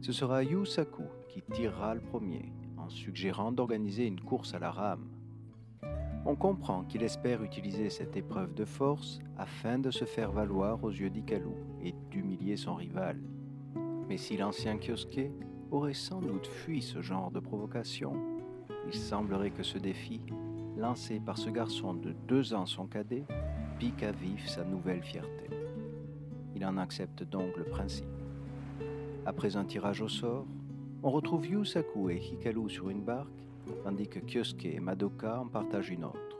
[0.00, 5.06] Ce sera Yusaku qui tirera le premier en suggérant d'organiser une course à la rame.
[6.24, 10.92] On comprend qu'il espère utiliser cette épreuve de force afin de se faire valoir aux
[10.92, 11.52] yeux d'Ikalu
[11.82, 13.18] et d'humilier son rival.
[14.14, 15.32] Mais si l'ancien Kyosuke
[15.72, 18.12] aurait sans doute fui ce genre de provocation,
[18.86, 20.20] il semblerait que ce défi,
[20.76, 23.24] lancé par ce garçon de deux ans son cadet,
[23.80, 25.50] pique à vif sa nouvelle fierté.
[26.54, 28.06] Il en accepte donc le principe.
[29.26, 30.46] Après un tirage au sort,
[31.02, 33.48] on retrouve Yusaku et Hikaru sur une barque,
[33.82, 36.38] tandis que Kyosuke et Madoka en partagent une autre.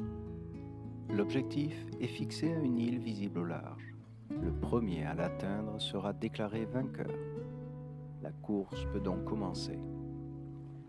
[1.11, 3.93] L'objectif est fixé à une île visible au large.
[4.31, 7.34] Le premier à l'atteindre sera déclaré vainqueur.
[8.25, 9.79] La course peut donc commencer.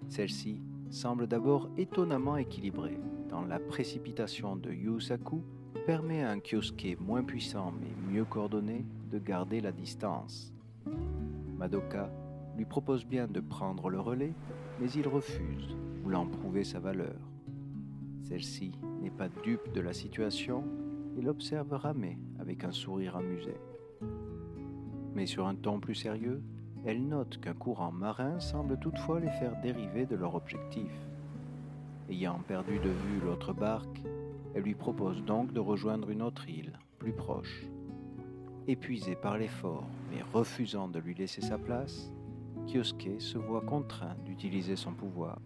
[0.07, 2.97] Celle-ci semble d'abord étonnamment équilibrée,
[3.29, 5.43] dans la précipitation de Yusaku
[5.85, 10.53] permet à un Kyosuke moins puissant mais mieux coordonné de garder la distance.
[11.57, 12.09] Madoka
[12.55, 14.33] lui propose bien de prendre le relais,
[14.79, 17.19] mais il refuse, voulant prouver sa valeur.
[18.21, 18.71] Celle-ci
[19.01, 20.63] n'est pas dupe de la situation
[21.17, 23.57] et l'observe ramer avec un sourire amusé.
[25.13, 26.41] Mais sur un ton plus sérieux,
[26.85, 30.91] elle note qu'un courant marin semble toutefois les faire dériver de leur objectif.
[32.09, 34.03] Ayant perdu de vue l'autre barque,
[34.53, 37.65] elle lui propose donc de rejoindre une autre île, plus proche.
[38.67, 42.11] Épuisé par l'effort, mais refusant de lui laisser sa place,
[42.67, 45.39] Kyosuke se voit contraint d'utiliser son pouvoir.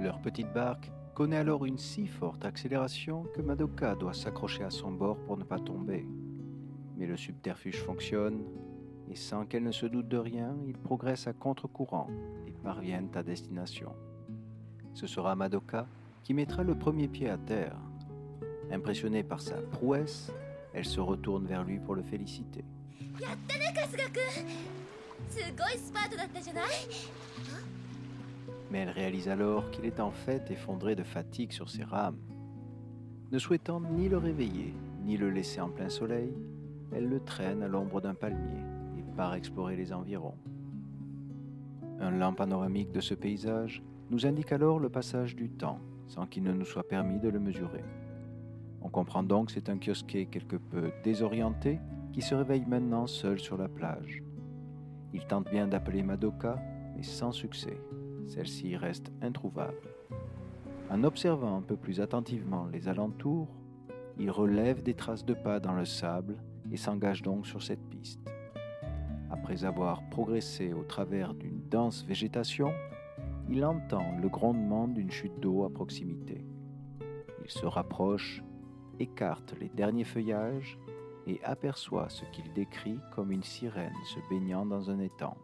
[0.00, 4.92] Leur petite barque connaît alors une si forte accélération que Madoka doit s'accrocher à son
[4.92, 6.06] bord pour ne pas tomber.
[6.96, 8.42] Mais le subterfuge fonctionne,
[9.10, 12.08] et sans qu'elle ne se doute de rien, ils progressent à contre-courant
[12.46, 13.92] et parviennent à destination.
[14.94, 15.86] Ce sera Madoka
[16.22, 17.76] qui mettra le premier pied à terre.
[18.70, 20.32] Impressionnée par sa prouesse,
[20.72, 22.64] elle se retourne vers lui pour le féliciter.
[28.70, 32.18] Mais elle réalise alors qu'il est en fait effondré de fatigue sur ses rames.
[33.30, 36.34] Ne souhaitant ni le réveiller, ni le laisser en plein soleil,
[36.92, 38.75] elle le traîne à l'ombre d'un palmier
[39.34, 40.34] explorer les environs.
[42.00, 46.42] Un lent panoramique de ce paysage nous indique alors le passage du temps, sans qu'il
[46.42, 47.84] ne nous soit permis de le mesurer.
[48.82, 51.80] On comprend donc que c'est un kiosquet quelque peu désorienté
[52.12, 54.22] qui se réveille maintenant seul sur la plage.
[55.12, 56.58] Il tente bien d'appeler Madoka,
[56.94, 57.80] mais sans succès.
[58.26, 59.88] Celle-ci reste introuvable.
[60.90, 63.48] En observant un peu plus attentivement les alentours,
[64.18, 66.36] il relève des traces de pas dans le sable
[66.70, 68.20] et s'engage donc sur cette piste.
[69.30, 72.72] Après avoir progressé au travers d'une dense végétation,
[73.48, 76.44] il entend le grondement d'une chute d'eau à proximité.
[77.44, 78.42] Il se rapproche,
[78.98, 80.78] écarte les derniers feuillages
[81.26, 85.36] et aperçoit ce qu'il décrit comme une sirène se baignant dans un étang.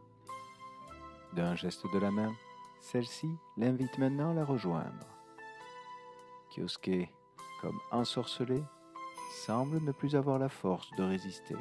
[1.35, 2.33] D'un geste de la main,
[2.81, 5.07] celle-ci l'invite maintenant à la rejoindre.
[6.51, 7.09] Kyosuke,
[7.61, 8.63] comme ensorcelé,
[9.33, 11.57] semble ne plus avoir la force de résister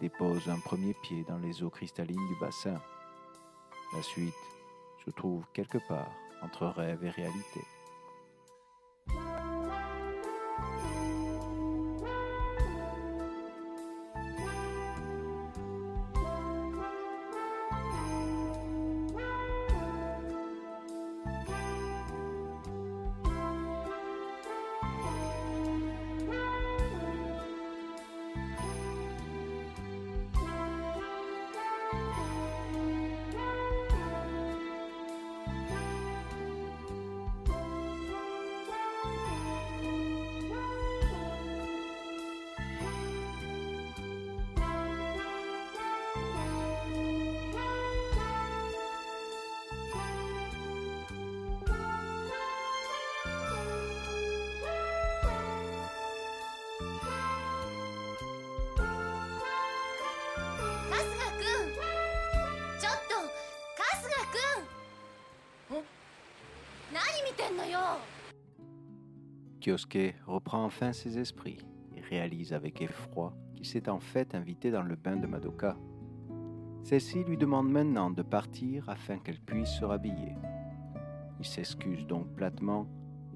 [0.00, 2.80] dépose un premier pied dans les eaux cristallines du bassin.
[3.94, 4.34] La suite
[5.04, 6.12] se trouve quelque part
[6.42, 7.60] entre rêve et réalité.
[69.68, 71.58] Kyosuke reprend enfin ses esprits
[71.94, 75.76] et réalise avec effroi qu'il s'est en fait invité dans le bain de Madoka.
[76.84, 80.34] Celle-ci lui demande maintenant de partir afin qu'elle puisse se rhabiller.
[81.38, 82.86] Il s'excuse donc platement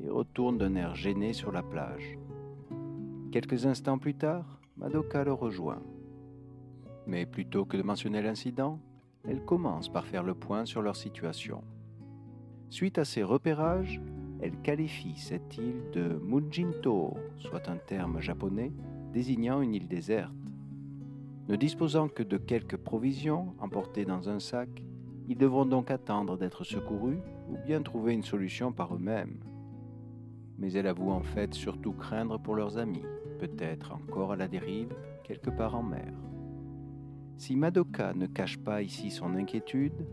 [0.02, 2.18] et retourne d'un air gêné sur la plage.
[3.30, 5.82] Quelques instants plus tard, Madoka le rejoint.
[7.06, 8.80] Mais plutôt que de mentionner l'incident,
[9.28, 11.62] elle commence par faire le point sur leur situation.
[12.70, 14.00] Suite à ces repérages,
[14.42, 18.72] elle qualifie cette île de Mujinto, soit un terme japonais
[19.12, 20.34] désignant une île déserte.
[21.48, 24.68] Ne disposant que de quelques provisions emportées dans un sac,
[25.28, 29.38] ils devront donc attendre d'être secourus ou bien trouver une solution par eux-mêmes.
[30.58, 33.04] Mais elle avoue en fait surtout craindre pour leurs amis,
[33.38, 36.12] peut-être encore à la dérive, quelque part en mer.
[37.36, 40.04] Si Madoka ne cache pas ici son inquiétude,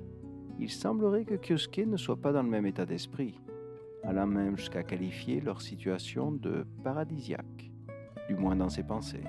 [0.60, 3.40] il semblerait que Kyosuke ne soit pas dans le même état d'esprit,
[4.04, 7.72] allant même jusqu'à qualifier leur situation de paradisiaque,
[8.28, 9.24] du moins dans ses pensées.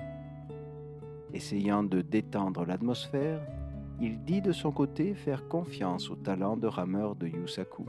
[1.33, 3.41] Essayant de détendre l'atmosphère,
[3.99, 7.85] il dit de son côté faire confiance au talent de rameur de Yusaku.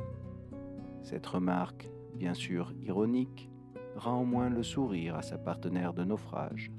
[1.02, 3.50] Cette remarque, bien sûr ironique,
[3.96, 6.70] rend au moins le sourire à sa partenaire de naufrage.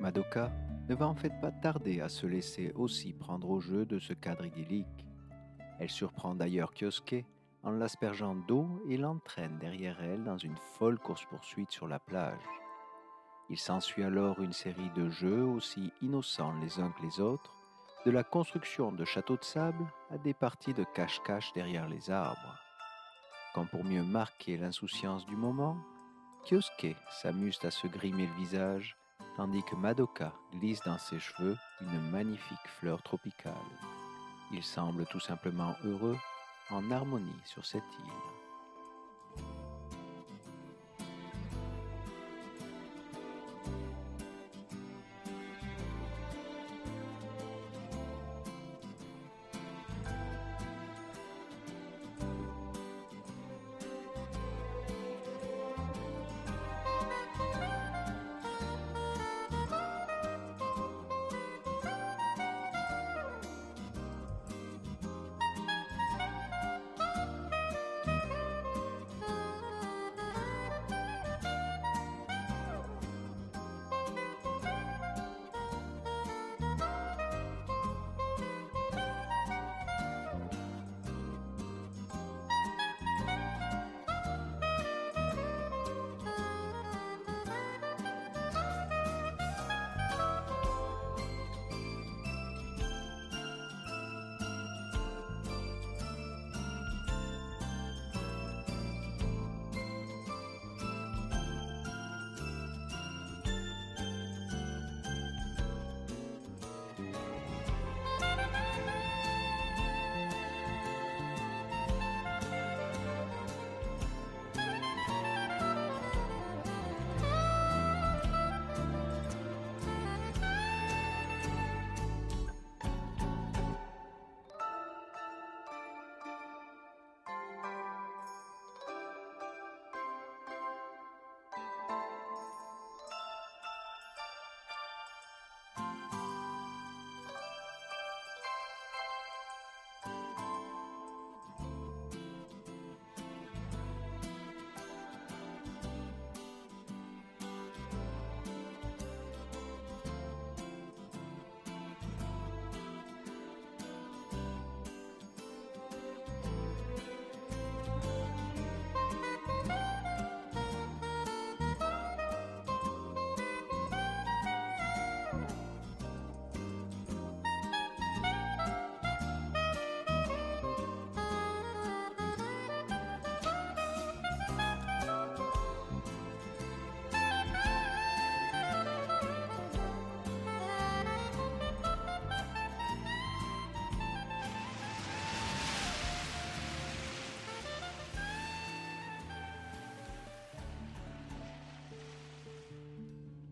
[0.00, 0.52] Madoka
[0.88, 4.12] ne va en fait pas tarder à se laisser aussi prendre au jeu de ce
[4.12, 5.06] cadre idyllique.
[5.78, 7.24] Elle surprend d'ailleurs Kyosuke
[7.66, 12.38] en l'aspergeant d'eau et l'entraîne derrière elle dans une folle course-poursuite sur la plage.
[13.50, 17.52] Il s'ensuit alors une série de jeux aussi innocents les uns que les autres,
[18.04, 22.56] de la construction de châteaux de sable à des parties de cache-cache derrière les arbres.
[23.52, 25.76] Quand pour mieux marquer l'insouciance du moment,
[26.44, 28.96] Kyosuke s'amuse à se grimer le visage,
[29.36, 33.54] tandis que Madoka glisse dans ses cheveux une magnifique fleur tropicale.
[34.52, 36.16] Il semble tout simplement heureux,
[36.70, 38.35] en harmonie sur cette île.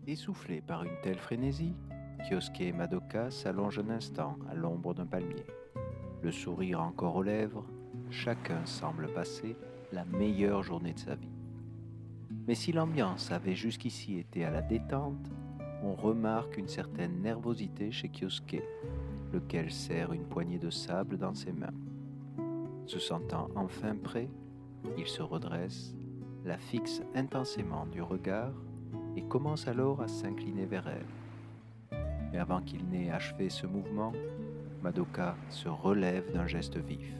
[0.07, 1.73] Essoufflés par une telle frénésie,
[2.29, 5.45] Kyosuke et Madoka s'allongent un instant à l'ombre d'un palmier.
[6.21, 7.65] Le sourire encore aux lèvres,
[8.11, 9.55] chacun semble passer
[9.91, 11.35] la meilleure journée de sa vie.
[12.47, 15.31] Mais si l'ambiance avait jusqu'ici été à la détente,
[15.81, 18.61] on remarque une certaine nervosité chez Kyosuke,
[19.33, 21.73] lequel serre une poignée de sable dans ses mains.
[22.85, 24.29] Se sentant enfin prêt,
[24.99, 25.95] il se redresse,
[26.43, 28.53] la fixe intensément du regard
[29.15, 31.99] et commence alors à s'incliner vers elle.
[32.31, 34.11] Mais avant qu'il n'ait achevé ce mouvement,
[34.83, 37.13] Madoka se relève d'un geste vif.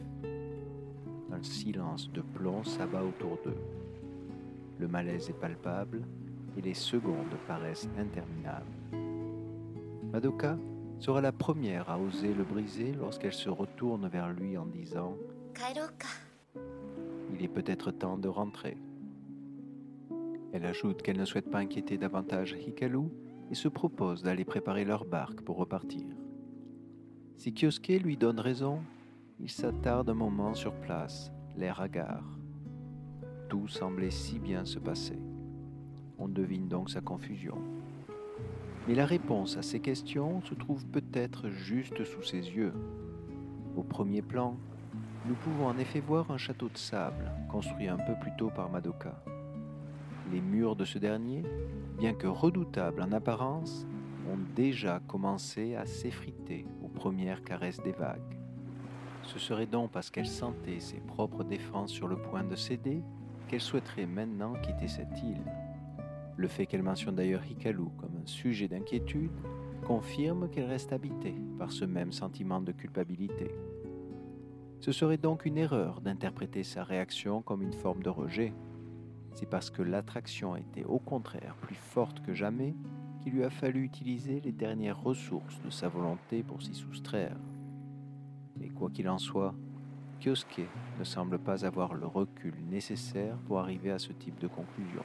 [1.32, 3.60] Un silence de plomb s'abat autour d'eux.
[4.78, 6.02] Le malaise est palpable
[6.56, 8.66] et les secondes paraissent interminables.
[10.12, 10.56] Madoka
[10.98, 15.16] sera la première à oser le briser lorsqu'elle se retourne vers lui en disant⁇
[17.34, 18.72] Il est peut-être temps de rentrer⁇
[20.56, 23.10] elle ajoute qu'elle ne souhaite pas inquiéter davantage Hikaru
[23.50, 26.06] et se propose d'aller préparer leur barque pour repartir.
[27.36, 28.80] Si Kyosuke lui donne raison,
[29.38, 32.38] il s'attarde un moment sur place, l'air hagard.
[33.50, 35.18] Tout semblait si bien se passer.
[36.18, 37.58] On devine donc sa confusion.
[38.88, 42.72] Mais la réponse à ces questions se trouve peut-être juste sous ses yeux.
[43.76, 44.56] Au premier plan,
[45.28, 48.70] nous pouvons en effet voir un château de sable construit un peu plus tôt par
[48.70, 49.22] Madoka.
[50.32, 51.44] Les murs de ce dernier,
[51.98, 53.86] bien que redoutables en apparence,
[54.30, 58.36] ont déjà commencé à s'effriter aux premières caresses des vagues.
[59.22, 63.02] Ce serait donc parce qu'elle sentait ses propres défenses sur le point de céder
[63.48, 65.42] qu'elle souhaiterait maintenant quitter cette île.
[66.36, 69.30] Le fait qu'elle mentionne d'ailleurs Hikaru comme un sujet d'inquiétude
[69.86, 73.52] confirme qu'elle reste habitée par ce même sentiment de culpabilité.
[74.80, 78.52] Ce serait donc une erreur d'interpréter sa réaction comme une forme de rejet.
[79.36, 82.74] C'est parce que l'attraction était au contraire plus forte que jamais
[83.20, 87.36] qu'il lui a fallu utiliser les dernières ressources de sa volonté pour s'y soustraire.
[88.58, 89.54] Mais quoi qu'il en soit,
[90.20, 90.66] Kyosuke
[90.98, 95.02] ne semble pas avoir le recul nécessaire pour arriver à ce type de conclusion.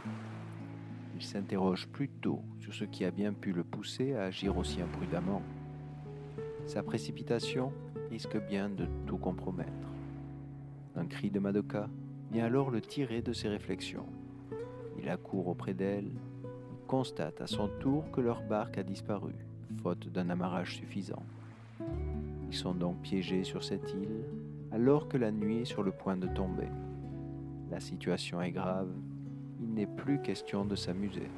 [1.17, 5.41] Il s'interroge plutôt sur ce qui a bien pu le pousser à agir aussi imprudemment.
[6.67, 7.73] Sa précipitation
[8.09, 9.91] risque bien de tout compromettre.
[10.95, 11.89] Un cri de Madoka
[12.31, 14.05] vient alors le tirer de ses réflexions.
[14.99, 16.11] Il accourt auprès d'elle,
[16.87, 19.33] constate à son tour que leur barque a disparu,
[19.81, 21.23] faute d'un amarrage suffisant.
[22.49, 24.25] Ils sont donc piégés sur cette île
[24.71, 26.67] alors que la nuit est sur le point de tomber.
[27.69, 28.89] La situation est grave,
[29.61, 31.29] il n'est plus question de s'amuser.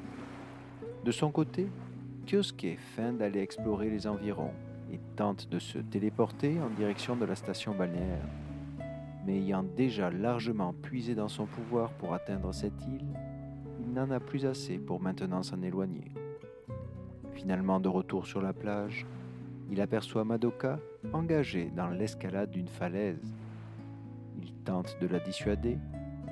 [1.04, 1.68] De son côté,
[2.26, 4.54] Kyosuke feint d'aller explorer les environs
[4.92, 8.26] et tente de se téléporter en direction de la station balnéaire.
[9.26, 13.06] Mais ayant déjà largement puisé dans son pouvoir pour atteindre cette île,
[13.94, 16.12] il n'en a plus assez pour maintenant s'en éloigner.
[17.34, 19.06] Finalement de retour sur la plage,
[19.70, 20.80] il aperçoit Madoka
[21.14, 23.36] engagée dans l'escalade d'une falaise.
[24.42, 25.78] Il tente de la dissuader,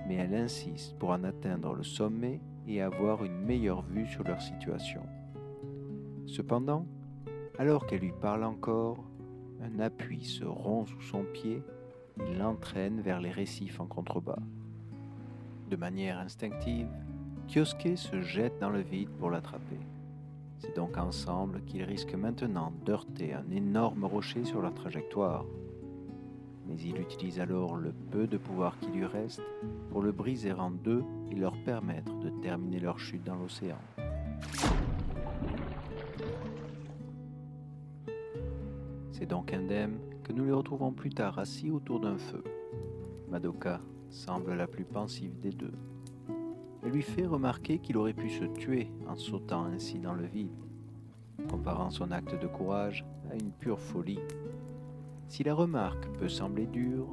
[0.08, 4.42] mais elle insiste pour en atteindre le sommet et avoir une meilleure vue sur leur
[4.42, 5.04] situation.
[6.26, 6.88] Cependant,
[7.60, 9.06] alors qu'elle lui parle encore,
[9.62, 11.62] un appui se rompt sous son pied,
[12.18, 14.42] il l'entraîne vers les récifs en contrebas.
[15.70, 16.90] De manière instinctive,
[17.52, 19.80] Kyosuke se jette dans le vide pour l'attraper.
[20.60, 25.44] C'est donc ensemble qu'ils risquent maintenant d'heurter un énorme rocher sur leur trajectoire.
[26.66, 29.42] Mais il utilise alors le peu de pouvoir qui lui reste
[29.90, 33.80] pour le briser en deux et leur permettre de terminer leur chute dans l'océan.
[39.12, 42.46] C'est donc indemne que nous les retrouvons plus tard assis autour d'un feu.
[43.30, 45.74] Madoka semble la plus pensive des deux.
[46.84, 50.50] Elle lui fait remarquer qu'il aurait pu se tuer en sautant ainsi dans le vide,
[51.50, 54.20] comparant son acte de courage à une pure folie.
[55.28, 57.08] Si la remarque peut sembler dure,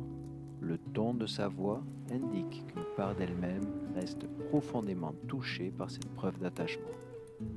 [0.60, 3.64] le ton de sa voix indique qu'une part d'elle-même
[3.94, 6.88] reste profondément touchée par cette preuve d'attachement.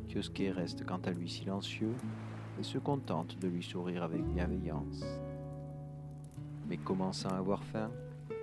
[0.07, 1.95] Kyosuke reste quant à lui silencieux
[2.59, 5.03] et se contente de lui sourire avec bienveillance.
[6.67, 7.89] Mais commençant à avoir faim,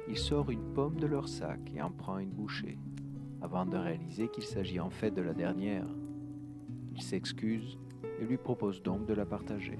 [0.08, 2.78] il sort une pomme de leur sac et en prend une bouchée,
[3.42, 5.86] avant de réaliser qu'il s'agit en fait de la dernière.
[6.94, 7.78] Il s'excuse
[8.20, 9.78] et lui propose donc de la partager.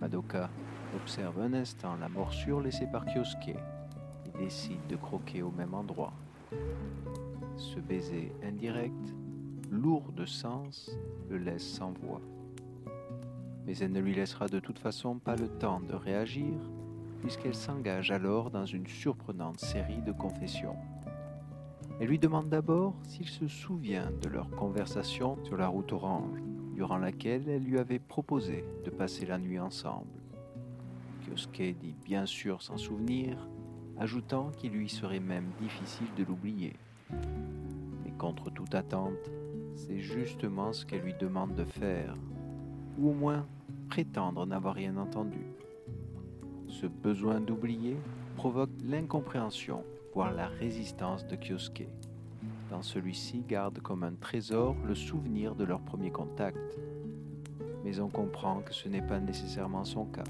[0.00, 0.50] Madoka
[0.96, 3.56] observe un instant la morsure laissée par Kyosuke
[4.26, 6.12] et décide de croquer au même endroit.
[7.56, 9.14] Ce baiser indirect,
[9.70, 10.90] lourd de sens,
[11.30, 12.20] le laisse sans voix
[13.66, 16.54] mais elle ne lui laissera de toute façon pas le temps de réagir,
[17.20, 20.76] puisqu'elle s'engage alors dans une surprenante série de confessions.
[22.00, 26.40] Elle lui demande d'abord s'il se souvient de leur conversation sur la route orange,
[26.74, 30.10] durant laquelle elle lui avait proposé de passer la nuit ensemble.
[31.24, 33.48] Kyosuke dit bien sûr s'en souvenir,
[33.98, 36.74] ajoutant qu'il lui serait même difficile de l'oublier.
[38.04, 39.30] Mais contre toute attente,
[39.76, 42.16] c'est justement ce qu'elle lui demande de faire,
[42.98, 43.46] ou au moins
[43.88, 45.46] prétendre n'avoir rien entendu.
[46.68, 47.96] Ce besoin d'oublier
[48.36, 49.84] provoque l'incompréhension,
[50.14, 51.88] voire la résistance de Kyosuke.
[52.70, 56.78] Dans celui-ci garde comme un trésor le souvenir de leur premier contact.
[57.84, 60.24] Mais on comprend que ce n'est pas nécessairement son cas.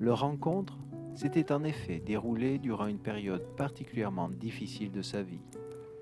[0.00, 0.78] Leur rencontre
[1.14, 5.40] s'était en effet déroulée durant une période particulièrement difficile de sa vie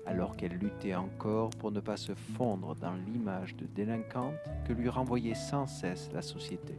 [0.05, 4.35] alors qu'elle luttait encore pour ne pas se fondre dans l'image de délinquante
[4.67, 6.75] que lui renvoyait sans cesse la société.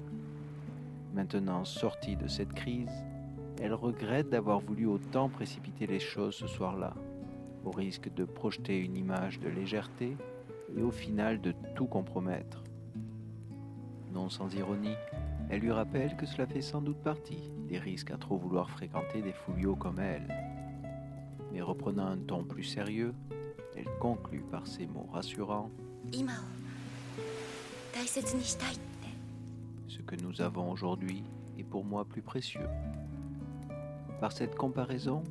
[1.15, 3.05] Maintenant sortie de cette crise,
[3.61, 6.95] elle regrette d'avoir voulu autant précipiter les choses ce soir-là,
[7.65, 10.17] au risque de projeter une image de légèreté
[10.77, 12.63] et au final de tout compromettre.
[14.13, 14.97] Non sans ironie,
[15.51, 19.23] elle lui rappelle que cela fait sans doute partie des risques à trop vouloir fréquenter
[19.23, 20.27] des fouillots comme elle
[21.57, 23.15] mais reprenant un ton plus sérieux,
[23.75, 25.71] elle conclut par ces mots rassurants
[29.89, 31.25] Ce que nous avons aujourd'hui
[31.59, 32.69] est pour moi plus précieux.
[34.21, 35.23] Par cette comparaison,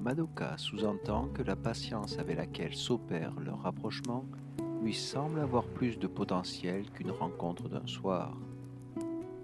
[0.00, 4.24] Madoka sous-entend que la patience avec laquelle s'opère leur rapprochement
[4.82, 8.36] lui semble avoir plus de potentiel qu'une rencontre d'un soir.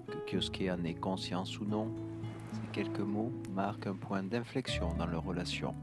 [0.07, 1.95] Que Kyosuke en ait conscience ou non,
[2.53, 5.75] ces quelques mots marquent un point d'inflexion dans leur relation.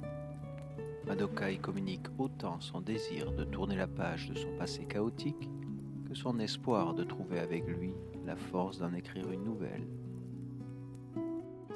[1.08, 5.50] Madoka y communique autant son désir de tourner la page de son passé chaotique
[6.08, 7.94] que son espoir de trouver avec lui
[8.26, 9.88] la force d'en écrire une nouvelle.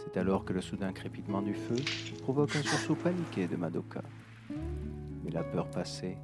[0.04, 1.76] C'est alors que le soudain crépitement du feu
[2.22, 4.04] provoque un sursaut paniqué de Madoka.
[5.24, 6.18] Mais la peur passée,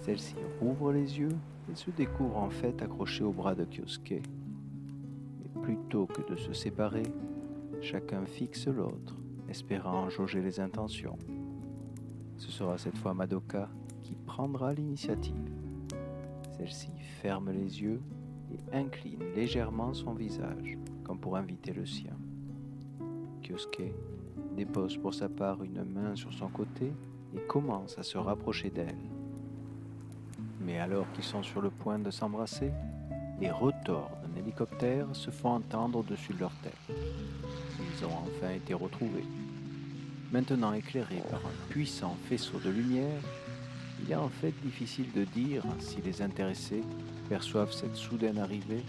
[0.00, 1.36] celle-ci rouvre les yeux
[1.70, 4.22] et se découvre en fait accrochée au bras de Kyosuke.
[5.40, 7.04] Mais plutôt que de se séparer,
[7.80, 9.16] chacun fixe l'autre,
[9.48, 11.18] espérant jauger les intentions.
[12.38, 13.68] Ce sera cette fois Madoka
[14.02, 15.52] qui prendra l'initiative.
[16.56, 16.90] Celle-ci
[17.20, 18.00] ferme les yeux
[18.52, 22.16] et incline légèrement son visage, comme pour inviter le sien.
[23.42, 23.92] Kyosuke
[24.56, 26.92] dépose pour sa part une main sur son côté
[27.34, 28.96] et commence à se rapprocher d'elle.
[30.60, 32.70] Mais alors qu'ils sont sur le point de s'embrasser,
[33.40, 36.96] les retors d'un hélicoptère se font entendre au-dessus de leur tête.
[37.80, 39.24] Ils ont enfin été retrouvés.
[40.30, 43.20] Maintenant éclairés par un puissant faisceau de lumière,
[44.02, 46.82] il est en fait difficile de dire si les intéressés
[47.28, 48.82] perçoivent cette soudaine arrivée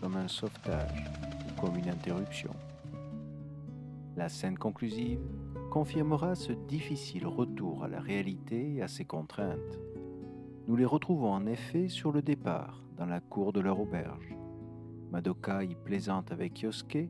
[0.00, 1.04] comme un sauvetage
[1.46, 2.54] ou comme une interruption.
[4.18, 5.20] La scène conclusive
[5.70, 9.78] confirmera ce difficile retour à la réalité et à ses contraintes.
[10.66, 14.36] Nous les retrouvons en effet sur le départ, dans la cour de leur auberge.
[15.12, 17.08] Madoka y plaisante avec Yosuke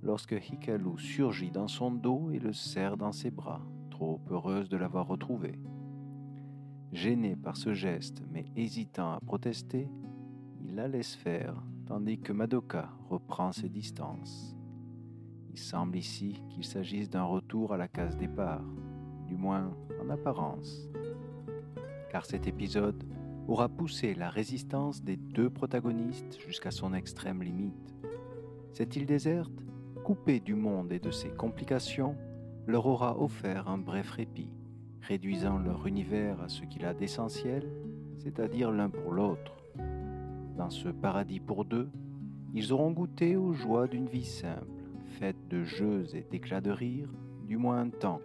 [0.00, 4.76] lorsque Hikaru surgit dans son dos et le serre dans ses bras, trop heureuse de
[4.76, 5.58] l'avoir retrouvé.
[6.92, 9.88] Gêné par ce geste, mais hésitant à protester,
[10.62, 14.54] il la laisse faire, tandis que Madoka reprend ses distances.
[15.54, 18.64] Il semble ici qu'il s'agisse d'un retour à la case départ,
[19.28, 20.88] du moins en apparence.
[22.10, 23.04] Car cet épisode
[23.46, 27.94] aura poussé la résistance des deux protagonistes jusqu'à son extrême limite.
[28.72, 29.64] Cette île déserte,
[30.02, 32.16] coupée du monde et de ses complications,
[32.66, 34.50] leur aura offert un bref répit,
[35.02, 37.70] réduisant leur univers à ce qu'il a d'essentiel,
[38.18, 39.54] c'est-à-dire l'un pour l'autre.
[40.56, 41.92] Dans ce paradis pour deux,
[42.54, 44.73] ils auront goûté aux joies d'une vie simple,
[45.14, 47.08] faite de jeux et d'éclats de rire,
[47.46, 48.20] du moins un temps.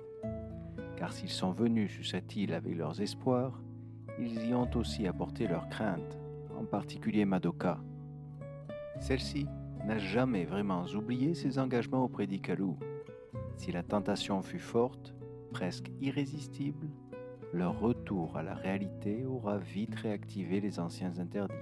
[0.97, 3.61] Car s'ils sont venus sur cette île avec leurs espoirs,
[4.19, 6.17] ils y ont aussi apporté leurs craintes,
[6.57, 7.79] en particulier Madoka.
[8.99, 9.45] Celle-ci
[9.85, 12.73] n'a jamais vraiment oublié ses engagements auprès d'Ikalu.
[13.55, 15.13] Si la tentation fut forte,
[15.51, 16.87] presque irrésistible,
[17.53, 21.53] leur retour à la réalité aura vite réactivé les anciens interdits,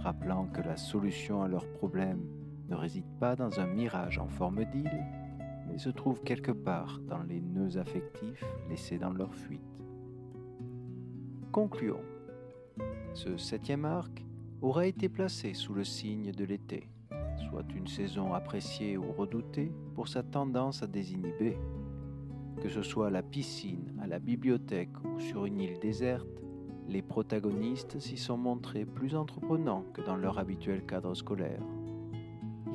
[0.00, 2.26] rappelant que la solution à leurs problèmes
[2.72, 5.04] ne réside pas dans un mirage en forme d'île,
[5.68, 9.60] mais se trouve quelque part dans les nœuds affectifs laissés dans leur fuite.
[11.52, 12.00] Concluons.
[13.12, 14.24] Ce septième arc
[14.62, 16.88] aura été placé sous le signe de l'été,
[17.50, 21.58] soit une saison appréciée ou redoutée pour sa tendance à désinhiber.
[22.62, 26.42] Que ce soit à la piscine, à la bibliothèque ou sur une île déserte,
[26.88, 31.60] les protagonistes s'y sont montrés plus entreprenants que dans leur habituel cadre scolaire.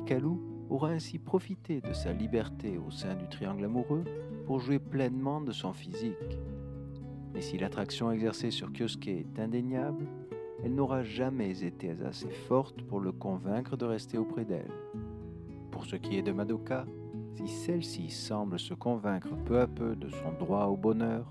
[0.08, 0.38] Hikaru
[0.70, 4.04] aura ainsi profité de sa liberté au sein du triangle amoureux
[4.46, 6.38] pour jouer pleinement de son physique.
[7.34, 10.06] Mais si l'attraction exercée sur Kyosuke est indéniable,
[10.64, 14.72] elle n'aura jamais été assez forte pour le convaincre de rester auprès d'elle.
[15.70, 16.86] Pour ce qui est de Madoka,
[17.36, 21.26] si celle-ci semble se convaincre peu à peu de son droit au bonheur,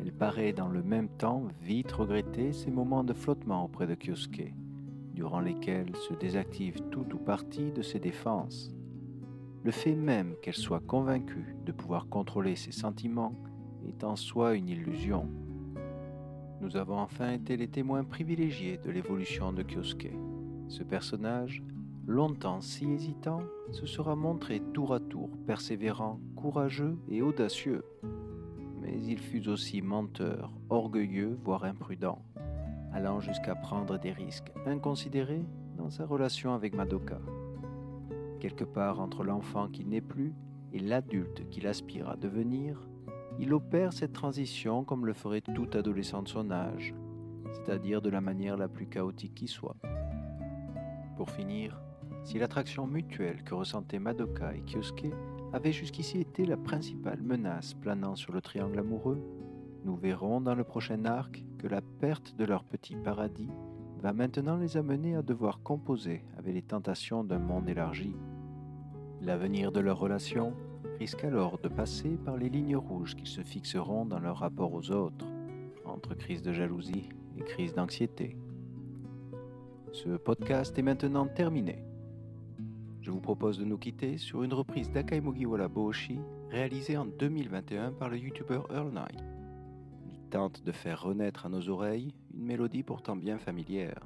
[0.00, 4.52] elle paraît dans le même temps vite regretter ses moments de flottement auprès de Kyosuke,
[5.16, 8.70] durant lesquels se désactive tout ou partie de ses défenses.
[9.64, 13.34] Le fait même qu'elle soit convaincue de pouvoir contrôler ses sentiments
[13.88, 15.26] est en soi une illusion.
[16.60, 20.12] Nous avons enfin été les témoins privilégiés de l'évolution de Kyosuke.
[20.68, 21.62] Ce personnage,
[22.06, 23.40] longtemps si hésitant,
[23.72, 27.84] se sera montré tour à tour persévérant, courageux et audacieux.
[28.82, 32.22] Mais il fut aussi menteur, orgueilleux, voire imprudent,
[32.96, 35.44] allant jusqu'à prendre des risques inconsidérés
[35.76, 37.18] dans sa relation avec Madoka.
[38.40, 40.32] Quelque part entre l'enfant qui n'est plus
[40.72, 42.88] et l'adulte qu'il aspire à devenir,
[43.38, 46.94] il opère cette transition comme le ferait tout adolescent de son âge,
[47.52, 49.76] c'est-à-dire de la manière la plus chaotique qui soit.
[51.18, 51.78] Pour finir,
[52.24, 55.12] si l'attraction mutuelle que ressentaient Madoka et Kyosuke
[55.52, 59.22] avait jusqu'ici été la principale menace planant sur le triangle amoureux,
[59.84, 63.50] nous verrons dans le prochain arc que la perte de leur petit paradis
[64.00, 68.14] va maintenant les amener à devoir composer avec les tentations d'un monde élargi.
[69.22, 70.52] L'avenir de leur relation
[70.98, 74.90] risque alors de passer par les lignes rouges qui se fixeront dans leur rapport aux
[74.90, 75.26] autres,
[75.84, 78.36] entre crise de jalousie et crise d'anxiété.
[79.92, 81.82] Ce podcast est maintenant terminé.
[83.00, 86.18] Je vous propose de nous quitter sur une reprise d'Akaimogiwara Boshi
[86.50, 89.35] réalisée en 2021 par le youtubeur Earl Knight.
[90.30, 94.00] Tente de faire renaître à nos oreilles une mélodie pourtant bien familière.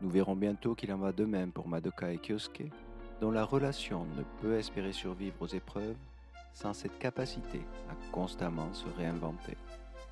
[0.00, 2.70] Nous verrons bientôt qu'il en va de même pour Madoka et Kyosuke,
[3.20, 5.96] dont la relation ne peut espérer survivre aux épreuves
[6.52, 7.60] sans cette capacité
[7.90, 9.56] à constamment se réinventer.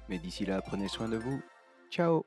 [0.09, 1.41] Mais d'ici là, prenez soin de vous.
[1.91, 2.25] Ciao